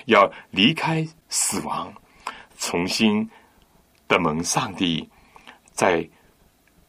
[0.06, 1.94] 要离开死亡，
[2.58, 3.28] 重新
[4.06, 5.08] 的蒙上帝
[5.72, 6.06] 在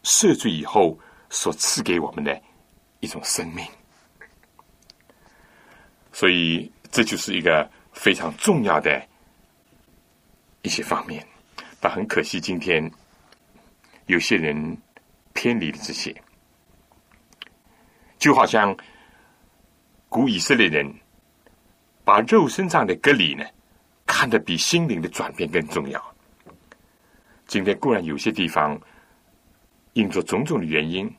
[0.04, 2.42] 赦罪以后所赐给我们的。
[3.00, 3.66] 一种生命，
[6.12, 9.02] 所以这就是一个非常重要的
[10.62, 11.26] 一些方面，
[11.80, 12.92] 但很可惜，今天
[14.08, 14.78] 有些人
[15.34, 16.14] 偏离了这些，
[18.18, 18.76] 就好像
[20.10, 20.94] 古以色列人
[22.04, 23.46] 把肉身上的隔离呢，
[24.06, 26.16] 看得比心灵的转变更重要。
[27.48, 28.80] 今天固然有些地方
[29.94, 31.12] 因着种种的原因，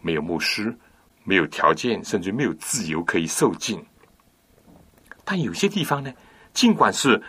[0.00, 0.76] 没有牧师，
[1.24, 3.84] 没有条件，甚至没有自由可以受尽。
[5.24, 6.12] 但有些地方呢，
[6.52, 7.22] 尽管是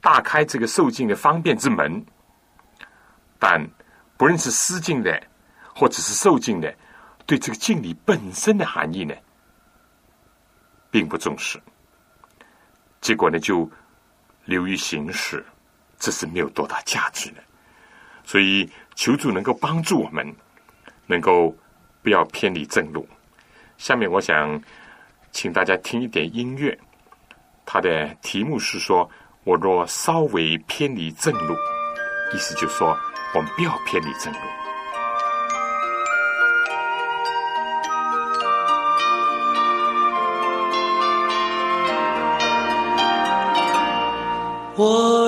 [0.00, 2.04] 大开这个受尽的方便之门，
[3.38, 3.66] 但
[4.16, 5.22] 不论是施敬的，
[5.74, 6.74] 或者是受尽的，
[7.24, 9.14] 对这个敬礼本身的含义呢，
[10.90, 11.60] 并不重视。
[13.00, 13.68] 结果呢，就
[14.44, 15.44] 流于形式，
[15.98, 17.42] 这是没有多大价值的。
[18.24, 20.32] 所以，求主能够帮助我们，
[21.06, 21.56] 能够
[22.02, 23.08] 不要偏离正路。
[23.82, 24.62] 下面，我想
[25.32, 26.78] 请大家听一点音乐。
[27.66, 29.10] 它的题目是说
[29.42, 31.56] ：“我若稍微偏离正路，
[32.32, 32.96] 意思就是说，
[33.34, 34.38] 我们不要偏离正路。”
[44.76, 45.21] 我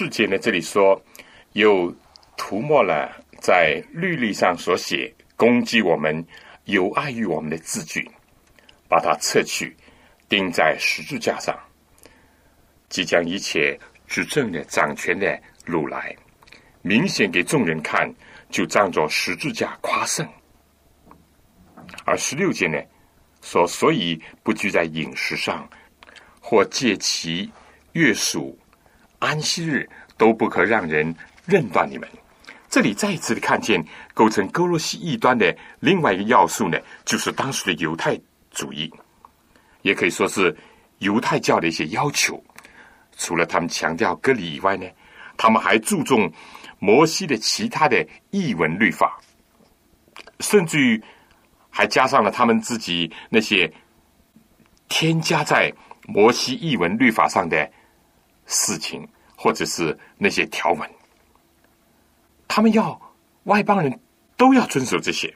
[0.00, 0.98] 四节呢，这里说
[1.52, 1.94] 又
[2.34, 6.26] 涂抹了在律例上所写攻击我们、
[6.64, 8.10] 有碍于我们的字句，
[8.88, 9.76] 把它撤去，
[10.26, 11.54] 钉在十字架上，
[12.88, 16.16] 即将一切执政的、掌权的掳来，
[16.80, 18.10] 明显给众人看，
[18.48, 20.26] 就仗着十字架夸胜。
[22.06, 22.80] 而十六节呢，
[23.42, 25.68] 说所以不拘在饮食上，
[26.40, 27.52] 或借其
[27.92, 28.58] 月数。
[29.20, 31.14] 安息日都不可让人
[31.46, 32.08] 认断你们。
[32.68, 38.18] 这里再一次的看见构成哥罗西异端的另外一个要素呢，就是当时的犹太
[38.50, 38.92] 主义，
[39.82, 40.56] 也可以说是
[40.98, 42.42] 犹太教的一些要求。
[43.16, 44.86] 除了他们强调割礼以外呢，
[45.36, 46.32] 他们还注重
[46.78, 49.20] 摩西的其他的译文律法，
[50.38, 51.02] 甚至于
[51.68, 53.70] 还加上了他们自己那些
[54.88, 55.72] 添加在
[56.06, 57.70] 摩西译文律法上的。
[58.52, 60.90] 事情，或者是那些条文，
[62.48, 63.00] 他们要
[63.44, 64.00] 外邦人
[64.36, 65.32] 都要遵守这些，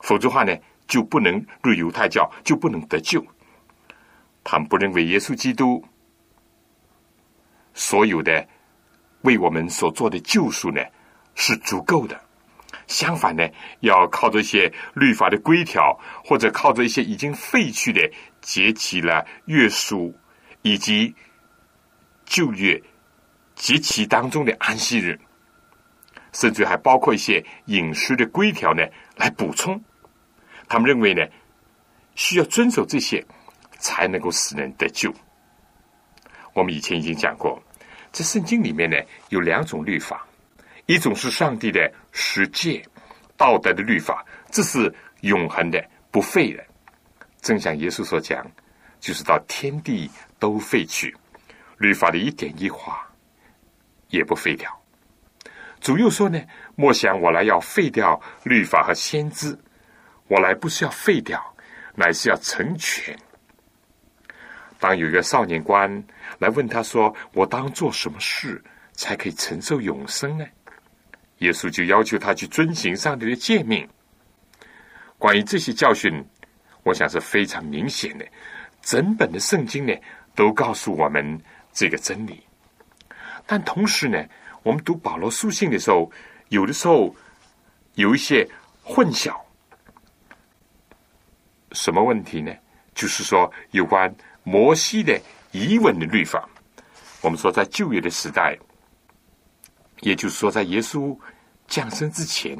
[0.00, 3.26] 否则的话呢，就不能入犹太教，就不能得救。
[4.44, 5.84] 他们不认为耶稣基督
[7.74, 8.46] 所有的
[9.22, 10.80] 为我们所做的救赎呢
[11.34, 12.18] 是足够的，
[12.86, 13.44] 相反呢，
[13.80, 18.08] 要靠着一些律法的规条，或者靠着一些已经废去的
[18.40, 20.14] 节期了约书
[20.62, 21.12] 以及。
[22.30, 22.80] 旧约
[23.56, 25.18] 及其当中的安息日，
[26.32, 29.82] 甚至还包括一些饮食的规条呢，来补充。
[30.68, 31.26] 他们认为呢，
[32.14, 33.26] 需要遵守这些，
[33.80, 35.12] 才能够使人得救。
[36.54, 37.60] 我们以前已经讲过，
[38.12, 38.96] 在圣经里面呢，
[39.30, 40.24] 有两种律法，
[40.86, 42.80] 一种是上帝的十诫、
[43.36, 46.64] 道德的律法，这是永恒的、不废的。
[47.40, 48.48] 正像耶稣所讲，
[49.00, 50.08] 就是到天地
[50.38, 51.12] 都废去。
[51.80, 53.10] 律法的一点一划
[54.08, 54.70] 也不废掉。
[55.80, 56.38] 主又说呢
[56.76, 59.58] ：“莫想我来要废掉律法和先知，
[60.28, 61.42] 我来不是要废掉，
[61.94, 63.18] 乃是要成全。”
[64.78, 65.90] 当有一个少年官
[66.38, 68.62] 来问他说：“我当做什么事
[68.92, 70.44] 才可以承受永生呢？”
[71.38, 73.88] 耶稣就要求他去遵行上帝的诫命。
[75.16, 76.22] 关于这些教训，
[76.82, 78.26] 我想是非常明显的。
[78.82, 79.94] 整本的圣经呢，
[80.34, 81.40] 都告诉我们。
[81.72, 82.42] 这个真理，
[83.46, 84.22] 但同时呢，
[84.62, 86.10] 我们读保罗书信的时候，
[86.48, 87.14] 有的时候
[87.94, 88.48] 有一些
[88.82, 89.34] 混淆。
[91.72, 92.52] 什么问题呢？
[92.94, 94.12] 就是说有关
[94.42, 95.18] 摩西的
[95.52, 96.48] 遗文的律法。
[97.22, 98.58] 我们说在旧约的时代，
[100.00, 101.16] 也就是说在耶稣
[101.68, 102.58] 降生之前，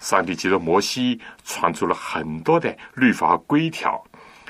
[0.00, 4.02] 上帝借着摩西传出了很多的律法规条，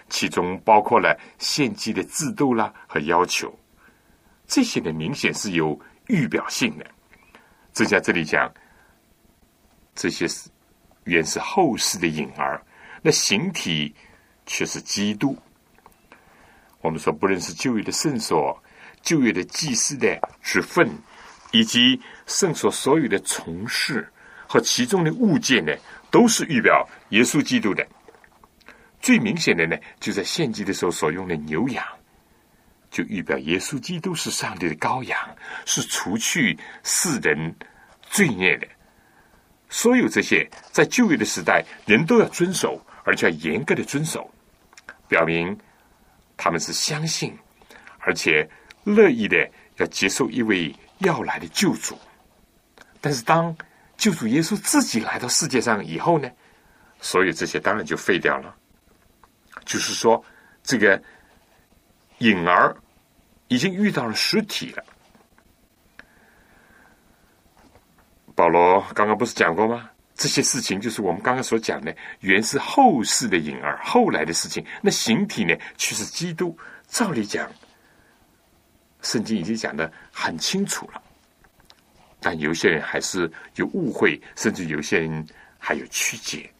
[0.08, 3.52] 其中包括了献祭的制度啦和要求。
[4.46, 6.86] 这些呢，明显是有预表性的。
[7.72, 8.52] 正像这里讲，
[9.94, 10.48] 这些是
[11.04, 12.64] 原是后世的影儿，
[13.02, 13.94] 那形体
[14.46, 15.36] 却是基督。
[16.80, 18.62] 我们说，不论是旧约的圣所、
[19.02, 20.88] 旧约的祭司的职分，
[21.50, 24.06] 以及圣所所有的从事
[24.46, 25.72] 和其中的物件呢，
[26.10, 27.86] 都是预表耶稣基督的。
[29.00, 31.84] 最明显的呢，就在献祭的时候所用的牛羊。
[32.96, 35.18] 就预表耶稣基督是上帝的羔羊，
[35.66, 37.54] 是除去世人
[38.08, 38.66] 罪孽的。
[39.68, 44.32] 所有这些在旧约的时代，人都要遵守，而且要严格的遵守，
[45.08, 45.54] 表明
[46.38, 47.36] 他们是相信，
[47.98, 48.48] 而且
[48.84, 51.98] 乐意的要接受一位要来的救主。
[53.02, 53.54] 但是当
[53.98, 56.30] 救主耶稣自己来到世界上以后呢，
[57.02, 58.56] 所有这些当然就废掉了。
[59.66, 60.24] 就是说，
[60.62, 60.98] 这个
[62.20, 62.74] 隐儿
[63.48, 64.84] 已经遇到了实体了。
[68.34, 69.90] 保罗刚刚不是讲过吗？
[70.14, 74.64] 这些事情就是我们刚刚所讲的，原是后世的影儿，后来的事情。
[74.80, 76.56] 那形体呢，却是基督。
[76.88, 77.50] 照理讲，
[79.02, 81.02] 圣经已经讲的很清楚了。
[82.18, 85.26] 但有些人还是有误会，甚至有些人
[85.58, 86.50] 还有曲解。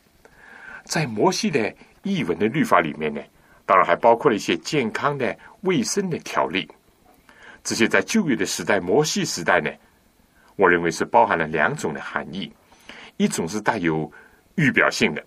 [0.85, 3.23] 在摩西的译文的律法里面呢，
[3.65, 6.71] 当然还包括了一些健康的、卫生的条例。
[7.67, 9.69] 这些在旧约的时代，摩西时代呢，
[10.55, 12.53] 我认为是包含了两种的含义：
[13.17, 14.09] 一种是带有
[14.55, 15.27] 预表性的，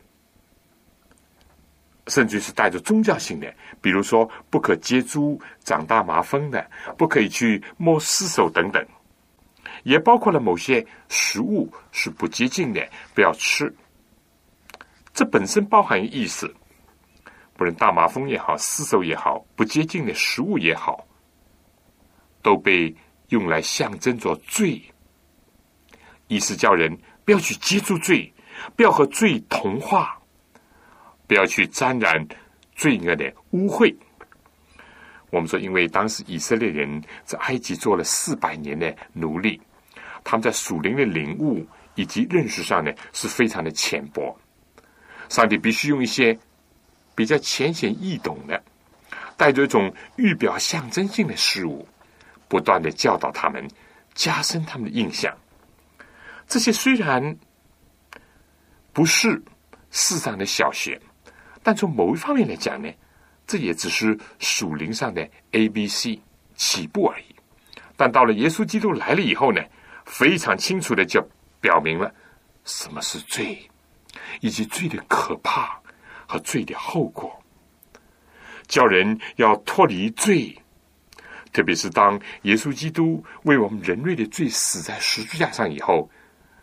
[2.08, 6.66] 甚至是带着宗教性的，比如说不可接猪、长大麻风的，
[6.98, 8.82] 不可以去摸尸首等等。
[9.84, 13.74] 也包括了某些食物是不洁净的，不要吃。
[15.14, 16.50] 这本身包含意思，
[17.58, 21.06] 不论大麻风也好，尸首也好，不洁净的食物也好，
[22.50, 22.92] 都被
[23.28, 24.82] 用来象征着罪，
[26.28, 28.34] 意思叫人不要去接触罪，
[28.76, 30.20] 不要和罪同化，
[31.28, 32.28] 不要去沾染
[32.76, 33.96] 罪恶的污秽。
[35.30, 39.62] 我们说，因为当时以色列人在埃及做了四百年的奴隶。
[40.24, 44.36] 他们在属灵的领悟以及认识上呢，是非常的浅薄。
[45.30, 46.36] 上帝必须用一些
[47.14, 48.60] 比较浅显易懂的、
[49.38, 51.88] 带着一种预表象征性的事物，
[52.50, 53.66] 不断的教导他们，
[54.14, 55.34] 加深他们的印象。
[56.46, 57.38] 这些虽然
[58.92, 59.42] 不是
[59.92, 61.00] 世上的小学，
[61.64, 62.92] 但从某一方面来讲呢，
[63.48, 66.22] 这也只是属灵上的 A、B、C
[66.56, 67.36] 起步而已。
[67.96, 69.62] 但到了耶稣基督来了以后呢？
[70.06, 71.24] 非常清楚的就
[71.62, 72.12] 表明了
[72.66, 73.70] 什么是罪，
[74.42, 75.80] 以及罪的可怕
[76.26, 77.32] 和罪的后果，
[78.66, 80.58] 叫人要脱离罪。
[81.52, 86.10] 特别是当耶稣基督为我们人类的罪死在十字架上以后，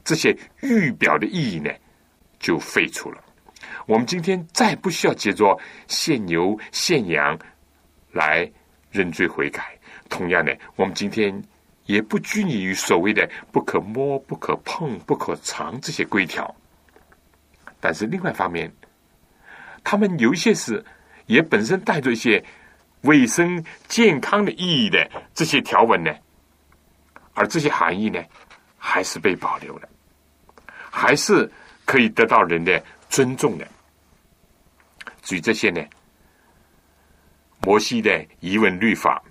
[0.05, 1.71] 这些预表的意义呢，
[2.39, 3.23] 就废除了。
[3.87, 7.39] 我们今天再不需要借着献牛献羊
[8.13, 8.51] 来
[8.91, 9.79] 认罪悔改。
[10.09, 11.43] 同样的，我们今天。
[11.87, 16.53] 也不拘泥于所谓的不可摸、不可碰、不可尝这些规条，
[17.79, 18.69] 但是另外一方面，
[19.85, 20.85] 他们有一些是
[21.27, 22.45] 也本身带着一些
[23.07, 26.15] 卫生健康的意义的这些条文呢，
[27.33, 28.23] 而这些含义呢，
[28.77, 29.89] 还是被保留了，
[30.91, 31.51] 还是
[31.87, 33.67] 可以得到人的尊重的。
[35.23, 35.83] 至于这些呢，
[37.61, 39.23] 摩西的疑问律法。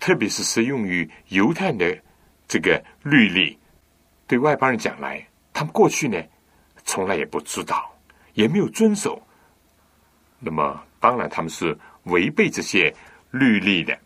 [0.00, 2.00] 特别是适用于犹太的
[2.46, 3.58] 这个律例，
[4.28, 6.22] 对外邦人讲来，他们过去呢
[6.84, 7.92] 从来也不知道，
[8.34, 9.20] 也没有遵守。
[10.38, 12.94] 那么，当然他们是违背这些
[13.30, 13.98] 律例的，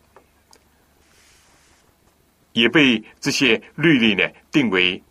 [2.53, 5.01] 也被这些律例呢定为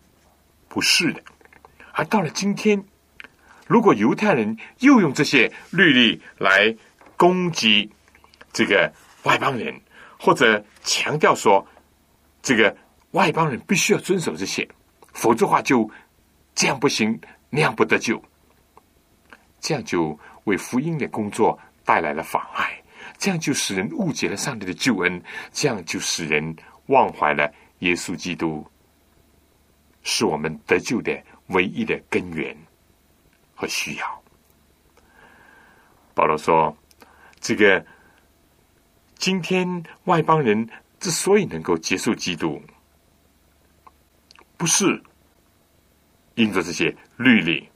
[0.69, 1.23] 不是的。
[1.93, 2.83] 而到了今天，
[3.67, 6.75] 如果犹太人又用这些律例来
[7.17, 7.91] 攻击
[8.53, 8.93] 这个
[9.23, 9.81] 外邦人，
[10.19, 11.67] 或者强调说，
[12.43, 12.77] 这个
[13.13, 14.69] 外邦人必须要遵守这些，
[15.13, 15.89] 否则话就
[16.55, 18.23] 这样不行，那样不得救，
[19.63, 22.83] 这样就为福音的工作带来了妨碍，
[23.17, 26.55] 这样就使人误解了上帝的救恩，这样就使人
[26.89, 28.67] 忘怀了耶稣基督
[30.03, 32.55] 是我们得救的唯一的根源
[33.55, 34.23] 和需要。
[36.13, 36.77] 保罗说
[37.41, 37.83] ：“这个。”
[39.23, 42.61] 今天外邦人之所以能够接受基督，
[44.57, 45.01] 不是
[46.35, 47.72] 因着这些律例来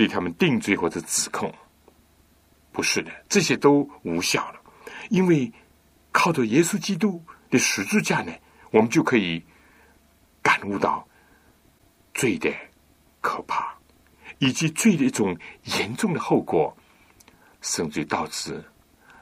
[0.00, 1.54] 对他们定罪或者指控，
[2.72, 4.60] 不是的，这些都无效了。
[5.10, 5.52] 因为
[6.10, 8.32] 靠着耶稣基督的十字架呢，
[8.70, 9.44] 我们就可以
[10.40, 11.06] 感悟到
[12.14, 12.50] 罪的
[13.20, 13.74] 可怕，
[14.38, 16.74] 以及罪的一种严重的后果，
[17.60, 18.64] 甚至导致。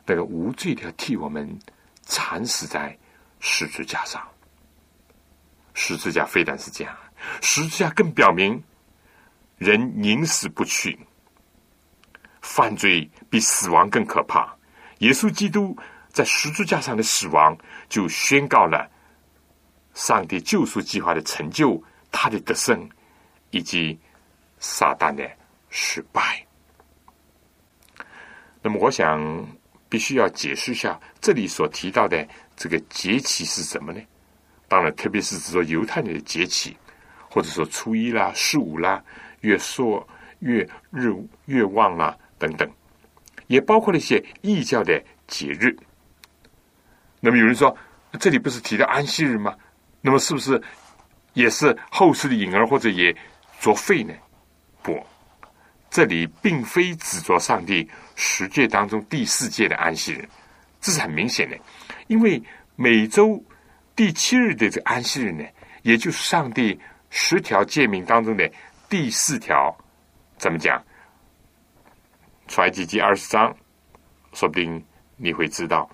[0.07, 1.59] 那个无罪的替我们
[2.03, 2.97] 惨死在
[3.41, 4.22] 十字架上，
[5.74, 6.97] 十字架非但是这样，
[7.43, 8.62] 十字架更表明
[9.59, 10.99] 人宁死不屈，
[12.41, 14.57] 犯罪比死亡更可怕。
[14.99, 15.77] 耶稣基督
[16.11, 17.57] 在十字架上的死亡，
[17.89, 18.91] 就宣告了
[19.93, 22.89] 上帝救赎计划的成就，他的得胜，
[23.51, 23.99] 以及
[24.59, 25.29] 撒旦的
[25.69, 26.43] 失败。
[28.63, 29.47] 那么，我想。
[29.91, 33.99] 必须要解释一下这里所提到的这个节气是什么呢？
[34.69, 36.77] 当然，特别是指说犹太人的节气，
[37.31, 39.03] 或者说初一啦、十五啦、
[39.41, 40.07] 越朔、
[40.41, 41.12] 越日、
[41.47, 42.70] 月望啦等等，
[43.47, 45.76] 也包括了一些异教的节日。
[47.20, 47.76] 那么有人说，
[48.20, 49.55] 这里不是提到安息日吗？
[50.01, 50.61] 那么是不是
[51.32, 53.14] 也是后世的影儿，或者也
[53.61, 54.14] 作废呢？
[54.82, 55.05] 不，
[55.91, 60.28] 这里并非指着上帝十诫当中第四诫的安息日，
[60.80, 61.57] 这是很明显的，
[62.07, 62.43] 因为
[62.76, 63.43] 每周。
[63.97, 65.45] 第七日的这个安息日呢，
[65.82, 66.78] 也就是上帝
[67.11, 68.49] 十条诫命当中的
[68.89, 69.76] 第四条，
[70.39, 70.82] 怎么讲？
[72.47, 73.55] 出埃及记二十章，
[74.32, 74.82] 说不定
[75.16, 75.89] 你会知道，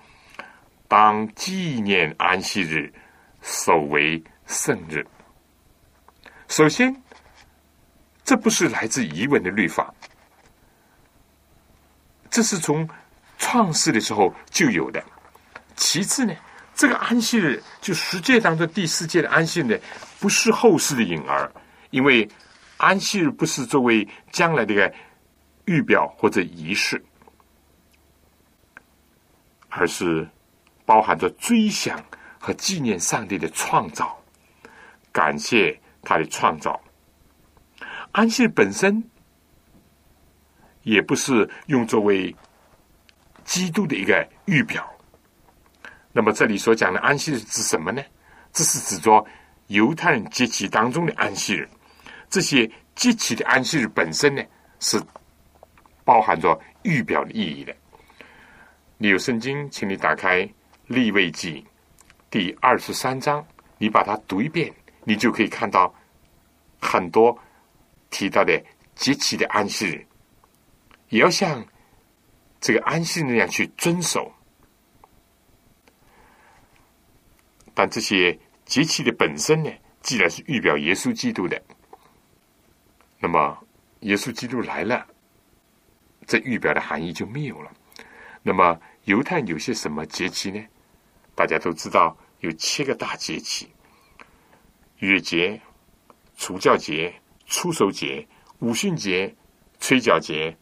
[0.87, 2.93] 当纪念安息日，
[3.41, 5.05] 守为圣日。
[6.47, 6.95] 首先，
[8.23, 9.93] 这不是来自疑问的律法，
[12.29, 12.87] 这是从
[13.37, 15.03] 创世的时候就有的。
[15.75, 16.33] 其次呢？
[16.73, 19.81] 这个安息日，就十诫当中第四诫的安息日，
[20.19, 21.51] 不是后世的影儿，
[21.89, 22.25] 因为
[22.77, 24.93] 安息日不是作为将来的一个
[25.65, 27.03] 预表或者仪式，
[29.69, 30.27] 而是
[30.85, 32.03] 包含着追想
[32.39, 34.21] 和纪念上帝的创造，
[35.11, 36.79] 感谢他的创造。
[38.11, 39.03] 安息日本身
[40.83, 42.35] 也不是用作为
[43.43, 44.87] 基督的一个预表。
[46.11, 48.01] 那么这里所讲的安息日指什么呢？
[48.53, 49.25] 这是指着
[49.67, 51.69] 犹太人阶级当中的安息日。
[52.29, 54.43] 这些节期的安息日本身呢，
[54.79, 55.01] 是
[56.03, 57.75] 包含着预表的意义的。
[58.97, 60.47] 你有圣经，请你打开
[60.87, 61.65] 立位记
[62.29, 63.45] 第二十三章，
[63.77, 64.73] 你把它读一遍，
[65.03, 65.93] 你就可以看到
[66.79, 67.37] 很多
[68.09, 68.63] 提到的
[68.95, 70.05] 节期的安息日，
[71.09, 71.65] 也要像
[72.61, 74.31] 这个安息日那样去遵守。
[77.73, 79.69] 但这些节气的本身呢，
[80.01, 81.61] 既然是预表耶稣基督的，
[83.25, 83.57] 那么
[84.01, 85.03] 耶稣基督来了，
[86.27, 87.71] 这预表的含义就没有了。
[88.43, 90.63] 那么犹太有些什么节气呢？
[91.33, 93.67] 大家都知道有七个大节气：
[94.99, 95.59] 月节、
[96.37, 97.11] 除教节、
[97.47, 98.27] 出手节、
[98.59, 99.35] 五旬节、
[99.79, 100.55] 吹角节、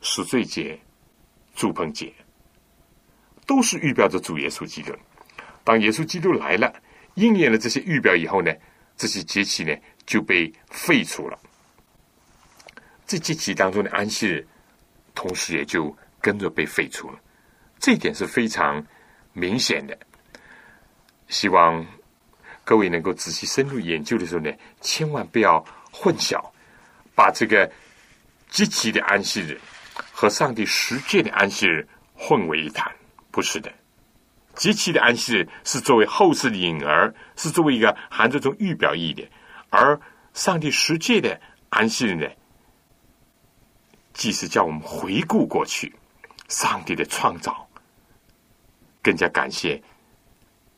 [0.00, 0.78] 赎罪节、
[1.56, 2.14] 祝棚节，
[3.48, 4.94] 都是预表着主耶稣基督。
[5.64, 6.72] 当耶稣基督来了，
[7.14, 8.54] 应验了这些预表以后呢，
[8.96, 9.76] 这些节气呢
[10.06, 11.36] 就被废除了。
[13.06, 14.46] 这节气当中的安息日，
[15.14, 17.18] 同时也就跟着被废除了。
[17.78, 18.84] 这一点是非常
[19.32, 19.96] 明显的。
[21.28, 21.86] 希望
[22.64, 26.40] 各位能够仔细深入研究的时候呢，千万不要混淆，
[27.14, 27.70] 把这个
[28.48, 29.60] 积极的安息日
[30.10, 32.90] 和上帝实践的安息日混为一谈。
[33.30, 33.72] 不是的。
[34.54, 39.22] 积极的安息日是作为后世的影儿，是作为一个含这种预表意义的；
[39.68, 40.00] 而
[40.32, 41.38] 上帝实际的
[41.68, 42.26] 安息日呢，
[44.16, 45.94] 既是叫我们回顾过去
[46.48, 47.68] 上帝的创造，
[49.02, 49.80] 更加感谢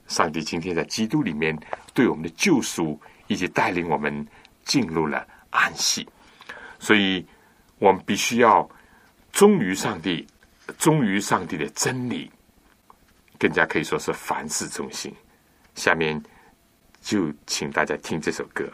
[0.09, 1.57] 上帝今天在基督里面
[1.95, 4.26] 对我们的救赎，以及带领我们
[4.64, 6.05] 进入了安息。
[6.80, 7.24] 所以，
[7.78, 8.68] 我们必须要
[9.30, 10.26] 忠于上帝，
[10.76, 12.28] 忠于上帝的真理。
[13.39, 15.14] 更加可以说是凡事中心。
[15.76, 16.20] 下面
[17.01, 18.64] 就请大家听这首歌《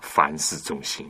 [0.00, 1.06] 凡事中心》。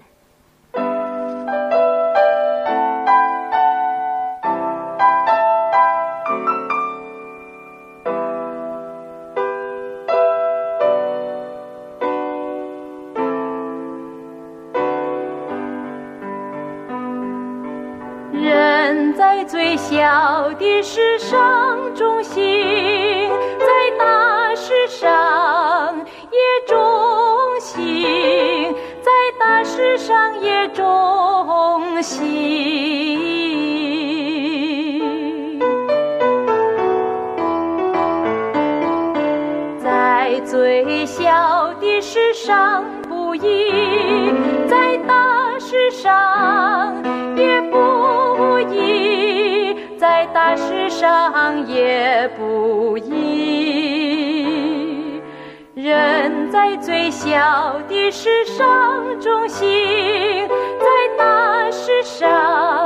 [20.44, 22.93] 到底是上中心。
[51.66, 53.44] 也不易。
[55.74, 60.48] 人在最小的事上中心，
[60.80, 60.86] 在
[61.18, 62.83] 大事上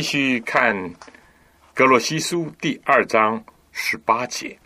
[0.00, 0.74] 继续看
[1.74, 4.58] 《格罗西书》第二章十八节。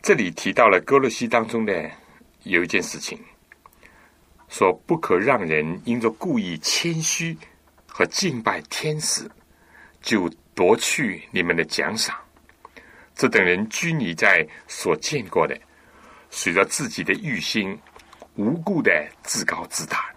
[0.00, 1.90] 这里提到了哥罗西当中的
[2.44, 3.18] 有一件事情，
[4.48, 7.36] 说不可让人因着故意谦虚
[7.88, 9.28] 和敬拜天使，
[10.00, 12.16] 就夺去你们的奖赏。
[13.16, 15.60] 这等人拘泥在所见过的，
[16.30, 17.76] 随着自己的欲心，
[18.36, 20.11] 无故的自高自大。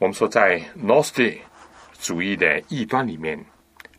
[0.00, 1.38] 我们说，在 n o s t i
[2.00, 3.38] 主义的异端里面，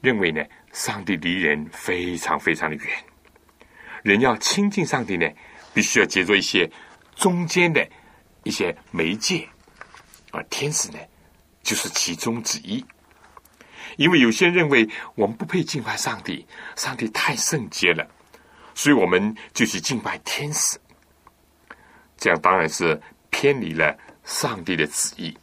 [0.02, 0.44] 认为呢，
[0.74, 2.88] 上帝离人非常非常的远。
[4.02, 5.30] 人要亲近上帝呢，
[5.76, 6.68] 必须要借助一些
[7.14, 7.88] 中间的
[8.42, 9.48] 一些媒介，
[10.32, 10.98] 而天使呢，
[11.62, 12.84] 就是其中之一。
[13.96, 16.44] 因为有些人认为我们不配敬拜上帝，
[16.76, 18.10] 上帝太圣洁了，
[18.74, 20.80] 所以我们就去敬拜天使。
[22.18, 23.00] 这样当然是
[23.30, 25.38] 偏离了上帝的旨意。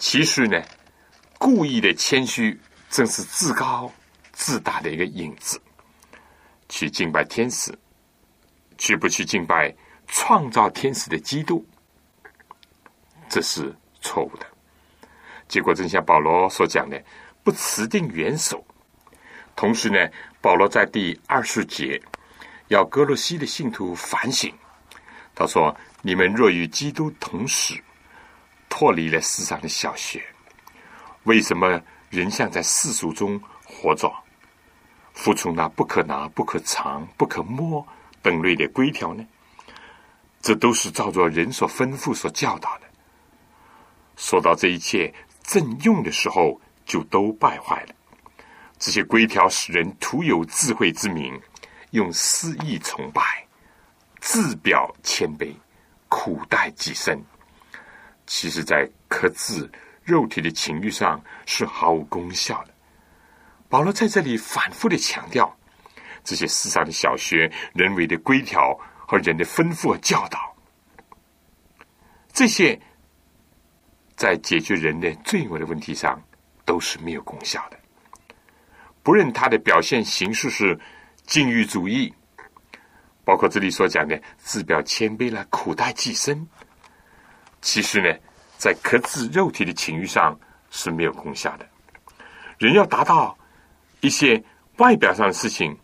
[0.00, 0.60] 其实呢，
[1.38, 3.92] 故意的谦虚，正是自高
[4.32, 5.60] 自大的一个影子。
[6.70, 7.78] 去敬拜天使，
[8.78, 9.74] 去不去敬拜
[10.06, 11.62] 创造天使的基督，
[13.28, 14.46] 这是错误的。
[15.48, 17.02] 结果正像保罗所讲的，
[17.42, 18.64] 不辞定元首。
[19.54, 19.98] 同时呢，
[20.40, 22.00] 保罗在第二十节
[22.68, 24.50] 要哥罗西的信徒反省，
[25.34, 27.74] 他说：“你们若与基督同死，
[28.70, 30.24] 脱离了世上的小学，
[31.24, 34.10] 为什么人像在世俗中活着？”
[35.12, 37.86] 服从那不可拿、不可藏、不可摸
[38.22, 39.26] 等类的规条呢？
[40.40, 42.86] 这都是照着人所吩咐、所教导的。
[44.16, 45.12] 说到这一切
[45.42, 47.94] 正用的时候，就都败坏了。
[48.78, 51.38] 这些规条使人徒有智慧之名，
[51.90, 53.46] 用私意崇拜，
[54.20, 55.52] 自表谦卑，
[56.08, 57.22] 苦待己身。
[58.32, 59.68] 其实，在克制
[60.04, 62.72] 肉体的情欲上是毫无功效的。
[63.68, 65.52] 保罗在这里反复的强调，
[66.22, 70.56] 这些世上的小学、人为的规条和人的吩咐和教导，
[72.32, 72.80] 这些
[74.14, 76.22] 在解决人的罪恶的问题上
[76.64, 77.76] 都是没有功效的。
[79.02, 80.78] 不论他的表现形式是
[81.26, 82.14] 禁欲主义，
[83.24, 86.46] 包括这里所讲的自表谦卑了、苦待己身，
[87.60, 88.18] 其实呢，
[88.56, 90.38] 在克制肉体的情欲上
[90.70, 91.66] 是没有功效的。
[92.58, 93.36] 人要达到。
[94.02, 94.42] 一些
[94.78, 95.76] 外表上的事情，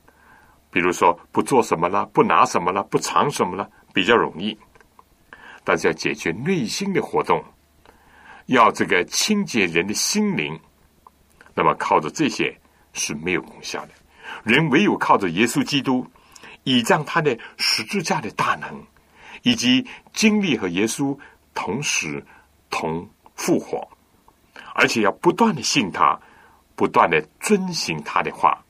[0.70, 4.58] 比如说不做什么了，不拿什么了，不藏什么了，比较容易。
[5.64, 7.44] 但是要解决内心的活动，
[8.46, 10.58] 要这个清洁人的心灵，
[11.54, 12.58] 那么靠着这些
[12.94, 13.92] 是没有功效的。
[14.44, 16.06] 人唯有靠着耶稣基督，
[16.64, 18.82] 倚仗他的十字架的大能，
[19.42, 21.14] 以及经历和耶稣
[21.56, 22.24] 同时
[22.70, 23.88] 同复活，
[24.76, 26.16] 而且要不断的信他。
[26.78, 28.62] 不断的遵行他的话，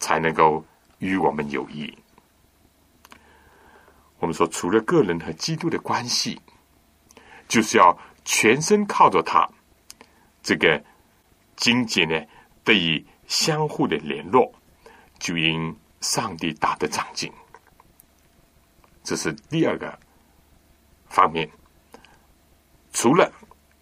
[0.00, 0.64] 才能够
[0.98, 1.96] 与我们有益。
[4.18, 6.40] 我们说，除了个人和基督的关系，
[7.46, 9.48] 就是要全身靠着他，
[10.42, 10.82] 这个
[11.54, 12.20] 经济呢
[12.64, 14.52] 得以相互的联络，
[15.20, 17.32] 就因上帝大的长进。
[19.04, 19.96] 这是第二个
[21.08, 21.48] 方面。
[22.92, 23.32] 除了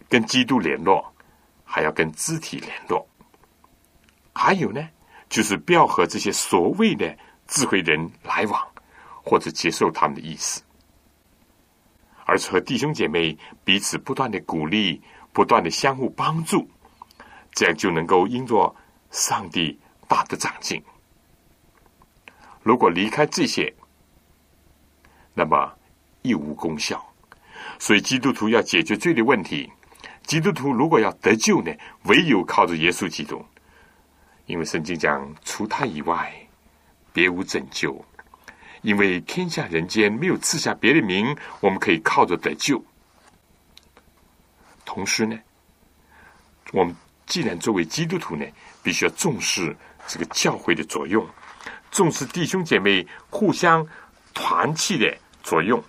[0.09, 1.13] 跟基督联络。
[1.69, 3.05] 还要跟肢体联络，
[4.33, 4.89] 还有呢，
[5.29, 7.15] 就是不要和这些所谓的
[7.49, 8.67] 智慧人来往，
[9.25, 10.63] 或者接受他们的意思，
[12.25, 15.03] 而是和弟兄姐妹彼此不断的鼓励，
[15.33, 16.71] 不断的相互帮助，
[17.53, 18.75] 这样就能够因着
[19.11, 20.81] 上帝大的长进。
[22.63, 23.75] 如果离开这些，
[25.35, 25.77] 那么
[26.23, 27.05] 亦无功效。
[27.79, 29.71] 所以基督徒要解决罪的问题。
[30.25, 31.73] 基督徒如果要得救呢，
[32.05, 33.45] 唯有靠着耶稣基督，
[34.47, 36.35] 因为圣经讲，除他以外，
[37.13, 38.05] 别无拯救。
[38.83, 42.85] 因为天下人间没有赐下别的名，我们可以靠着得救。
[44.85, 45.37] 同时呢，
[46.73, 46.95] 我们
[47.27, 48.45] 既然作为基督徒呢，
[48.83, 51.27] 必须要重视这个教会的作用，
[51.91, 53.85] 重视弟兄姐妹互相
[54.35, 55.83] 团契的作用。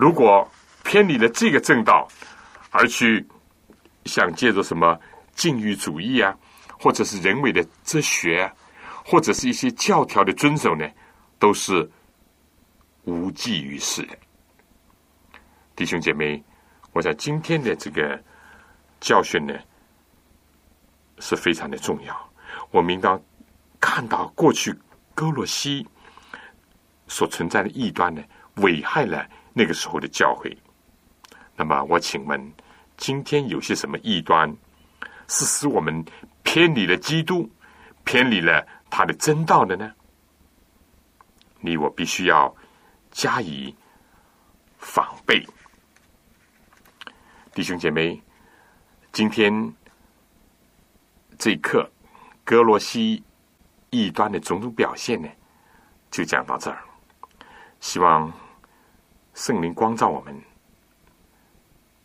[0.00, 0.50] 如果
[0.82, 2.08] 偏离了这个正道，
[2.70, 3.22] 而去
[4.06, 4.98] 想借着什么
[5.34, 6.34] 禁欲主义啊，
[6.78, 8.50] 或者是人为的哲学，
[9.04, 10.88] 或者是一些教条的遵守呢，
[11.38, 11.86] 都是
[13.04, 14.16] 无济于事的。
[15.76, 16.42] 弟兄姐妹，
[16.92, 18.18] 我想今天的这个
[19.00, 19.54] 教训呢
[21.18, 22.32] 是非常的重要。
[22.70, 23.22] 我们应当
[23.78, 24.74] 看到过去
[25.14, 25.86] 哥罗西
[27.06, 28.22] 所存在的异端呢，
[28.56, 30.56] 危害了那个时候的教会。
[31.56, 32.52] 那么，我请问，
[32.96, 34.54] 今天有些什么异端
[35.28, 36.04] 是使我们
[36.42, 37.48] 偏离了基督、
[38.04, 39.92] 偏离了他的真道的呢？
[41.60, 42.54] 你我必须要
[43.10, 43.74] 加以
[44.78, 45.46] 防备。
[47.52, 48.18] 弟兄姐妹，
[49.12, 49.74] 今天
[51.36, 51.90] 这一课
[52.44, 53.22] 哥罗西
[53.90, 55.28] 异端的种种表现呢，
[56.10, 56.82] 就讲到这儿。
[57.80, 58.32] 希望
[59.40, 60.38] 圣灵光照我们，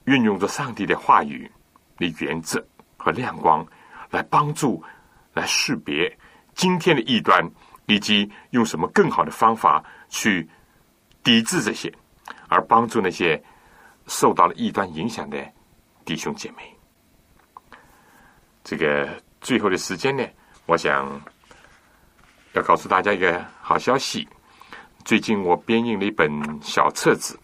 [0.05, 1.51] 运用着上帝的话语
[1.97, 2.65] 的原则
[2.95, 3.67] 和亮光，
[4.09, 4.81] 来帮助、
[5.33, 6.17] 来识别
[6.53, 7.45] 今天的异端，
[7.87, 10.49] 以及用什么更好的方法去
[11.23, 11.93] 抵制这些，
[12.47, 13.43] 而帮助那些。
[14.07, 15.43] 受到了异端影响的
[16.05, 16.77] 弟兄姐妹，
[18.63, 20.23] 这个最后的时间呢，
[20.67, 21.19] 我想
[22.53, 24.27] 要告诉大家一个好消息。
[25.05, 26.31] 最近我编印了一本
[26.63, 27.39] 小册子，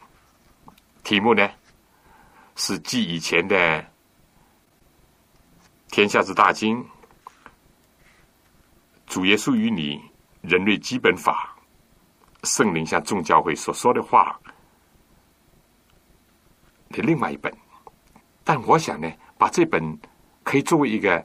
[1.03, 1.47] 题目呢
[2.55, 3.55] 是继以前的
[5.91, 6.83] 《天下之大经》
[9.05, 9.97] 《主耶稣与你》
[10.41, 11.55] 《人类基本法》
[12.49, 14.39] 《圣灵向众教会所说的话》。
[16.97, 17.55] 的另外一本，
[18.43, 19.07] 但我想呢，
[19.37, 19.99] 把这本
[20.41, 21.23] 可以作为一个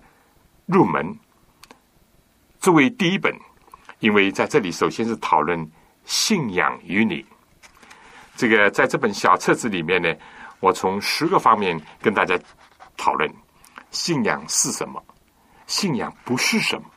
[0.67, 1.19] 入门，
[2.61, 3.35] 作为第一本，
[4.01, 5.67] 因为在这里首先是讨论
[6.07, 7.25] 信仰与你。
[8.35, 10.15] 这个在这本小册子里面呢，
[10.61, 12.39] 我从十个方面跟大家
[12.97, 13.31] 讨论
[13.91, 15.03] 信仰是什么，
[15.67, 16.89] 信仰不是什么，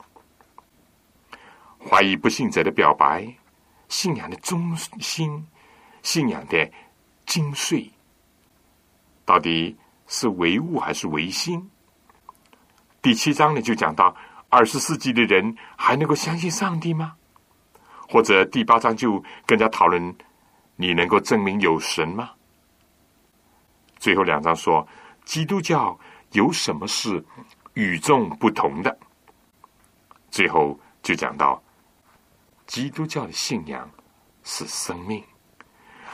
[1.89, 3.27] 怀疑不信者的表白，
[3.87, 5.45] 信仰的中心，
[6.01, 6.69] 信仰的
[7.25, 7.89] 精髓。
[9.25, 11.69] 到底是唯物还是唯心？
[13.01, 14.13] 第七章呢，就讲到
[14.49, 17.15] 二十世纪的人还能够相信上帝吗？
[18.11, 20.15] 或者第八章就更加讨论
[20.75, 22.31] 你能够证明有神吗？
[23.99, 24.85] 最后两章说
[25.25, 25.97] 基督教
[26.31, 27.23] 有什么是
[27.75, 28.97] 与众不同的？
[30.31, 31.61] 最后就讲到
[32.65, 33.87] 基督教的信仰
[34.43, 35.23] 是生命。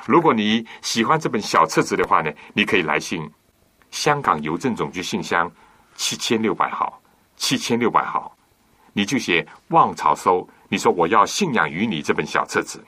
[0.05, 3.31] 如果你喜欢这本小册子的话呢，你可以来信
[3.89, 5.49] 香港邮政总局信箱
[5.95, 7.01] 七千六百号，
[7.37, 8.35] 七千六百号，
[8.91, 10.45] 你就写“望潮收”。
[10.75, 12.83] 你说我要《信仰于你》这本小册子，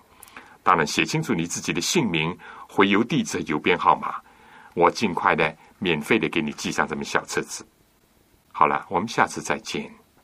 [0.61, 4.15] 当然写清楚你自己的姓名、回邮地址、邮编号码，
[4.73, 7.65] 我尽快的免费的给你寄上这本小册子。
[8.51, 9.89] 好了，我们下次再见。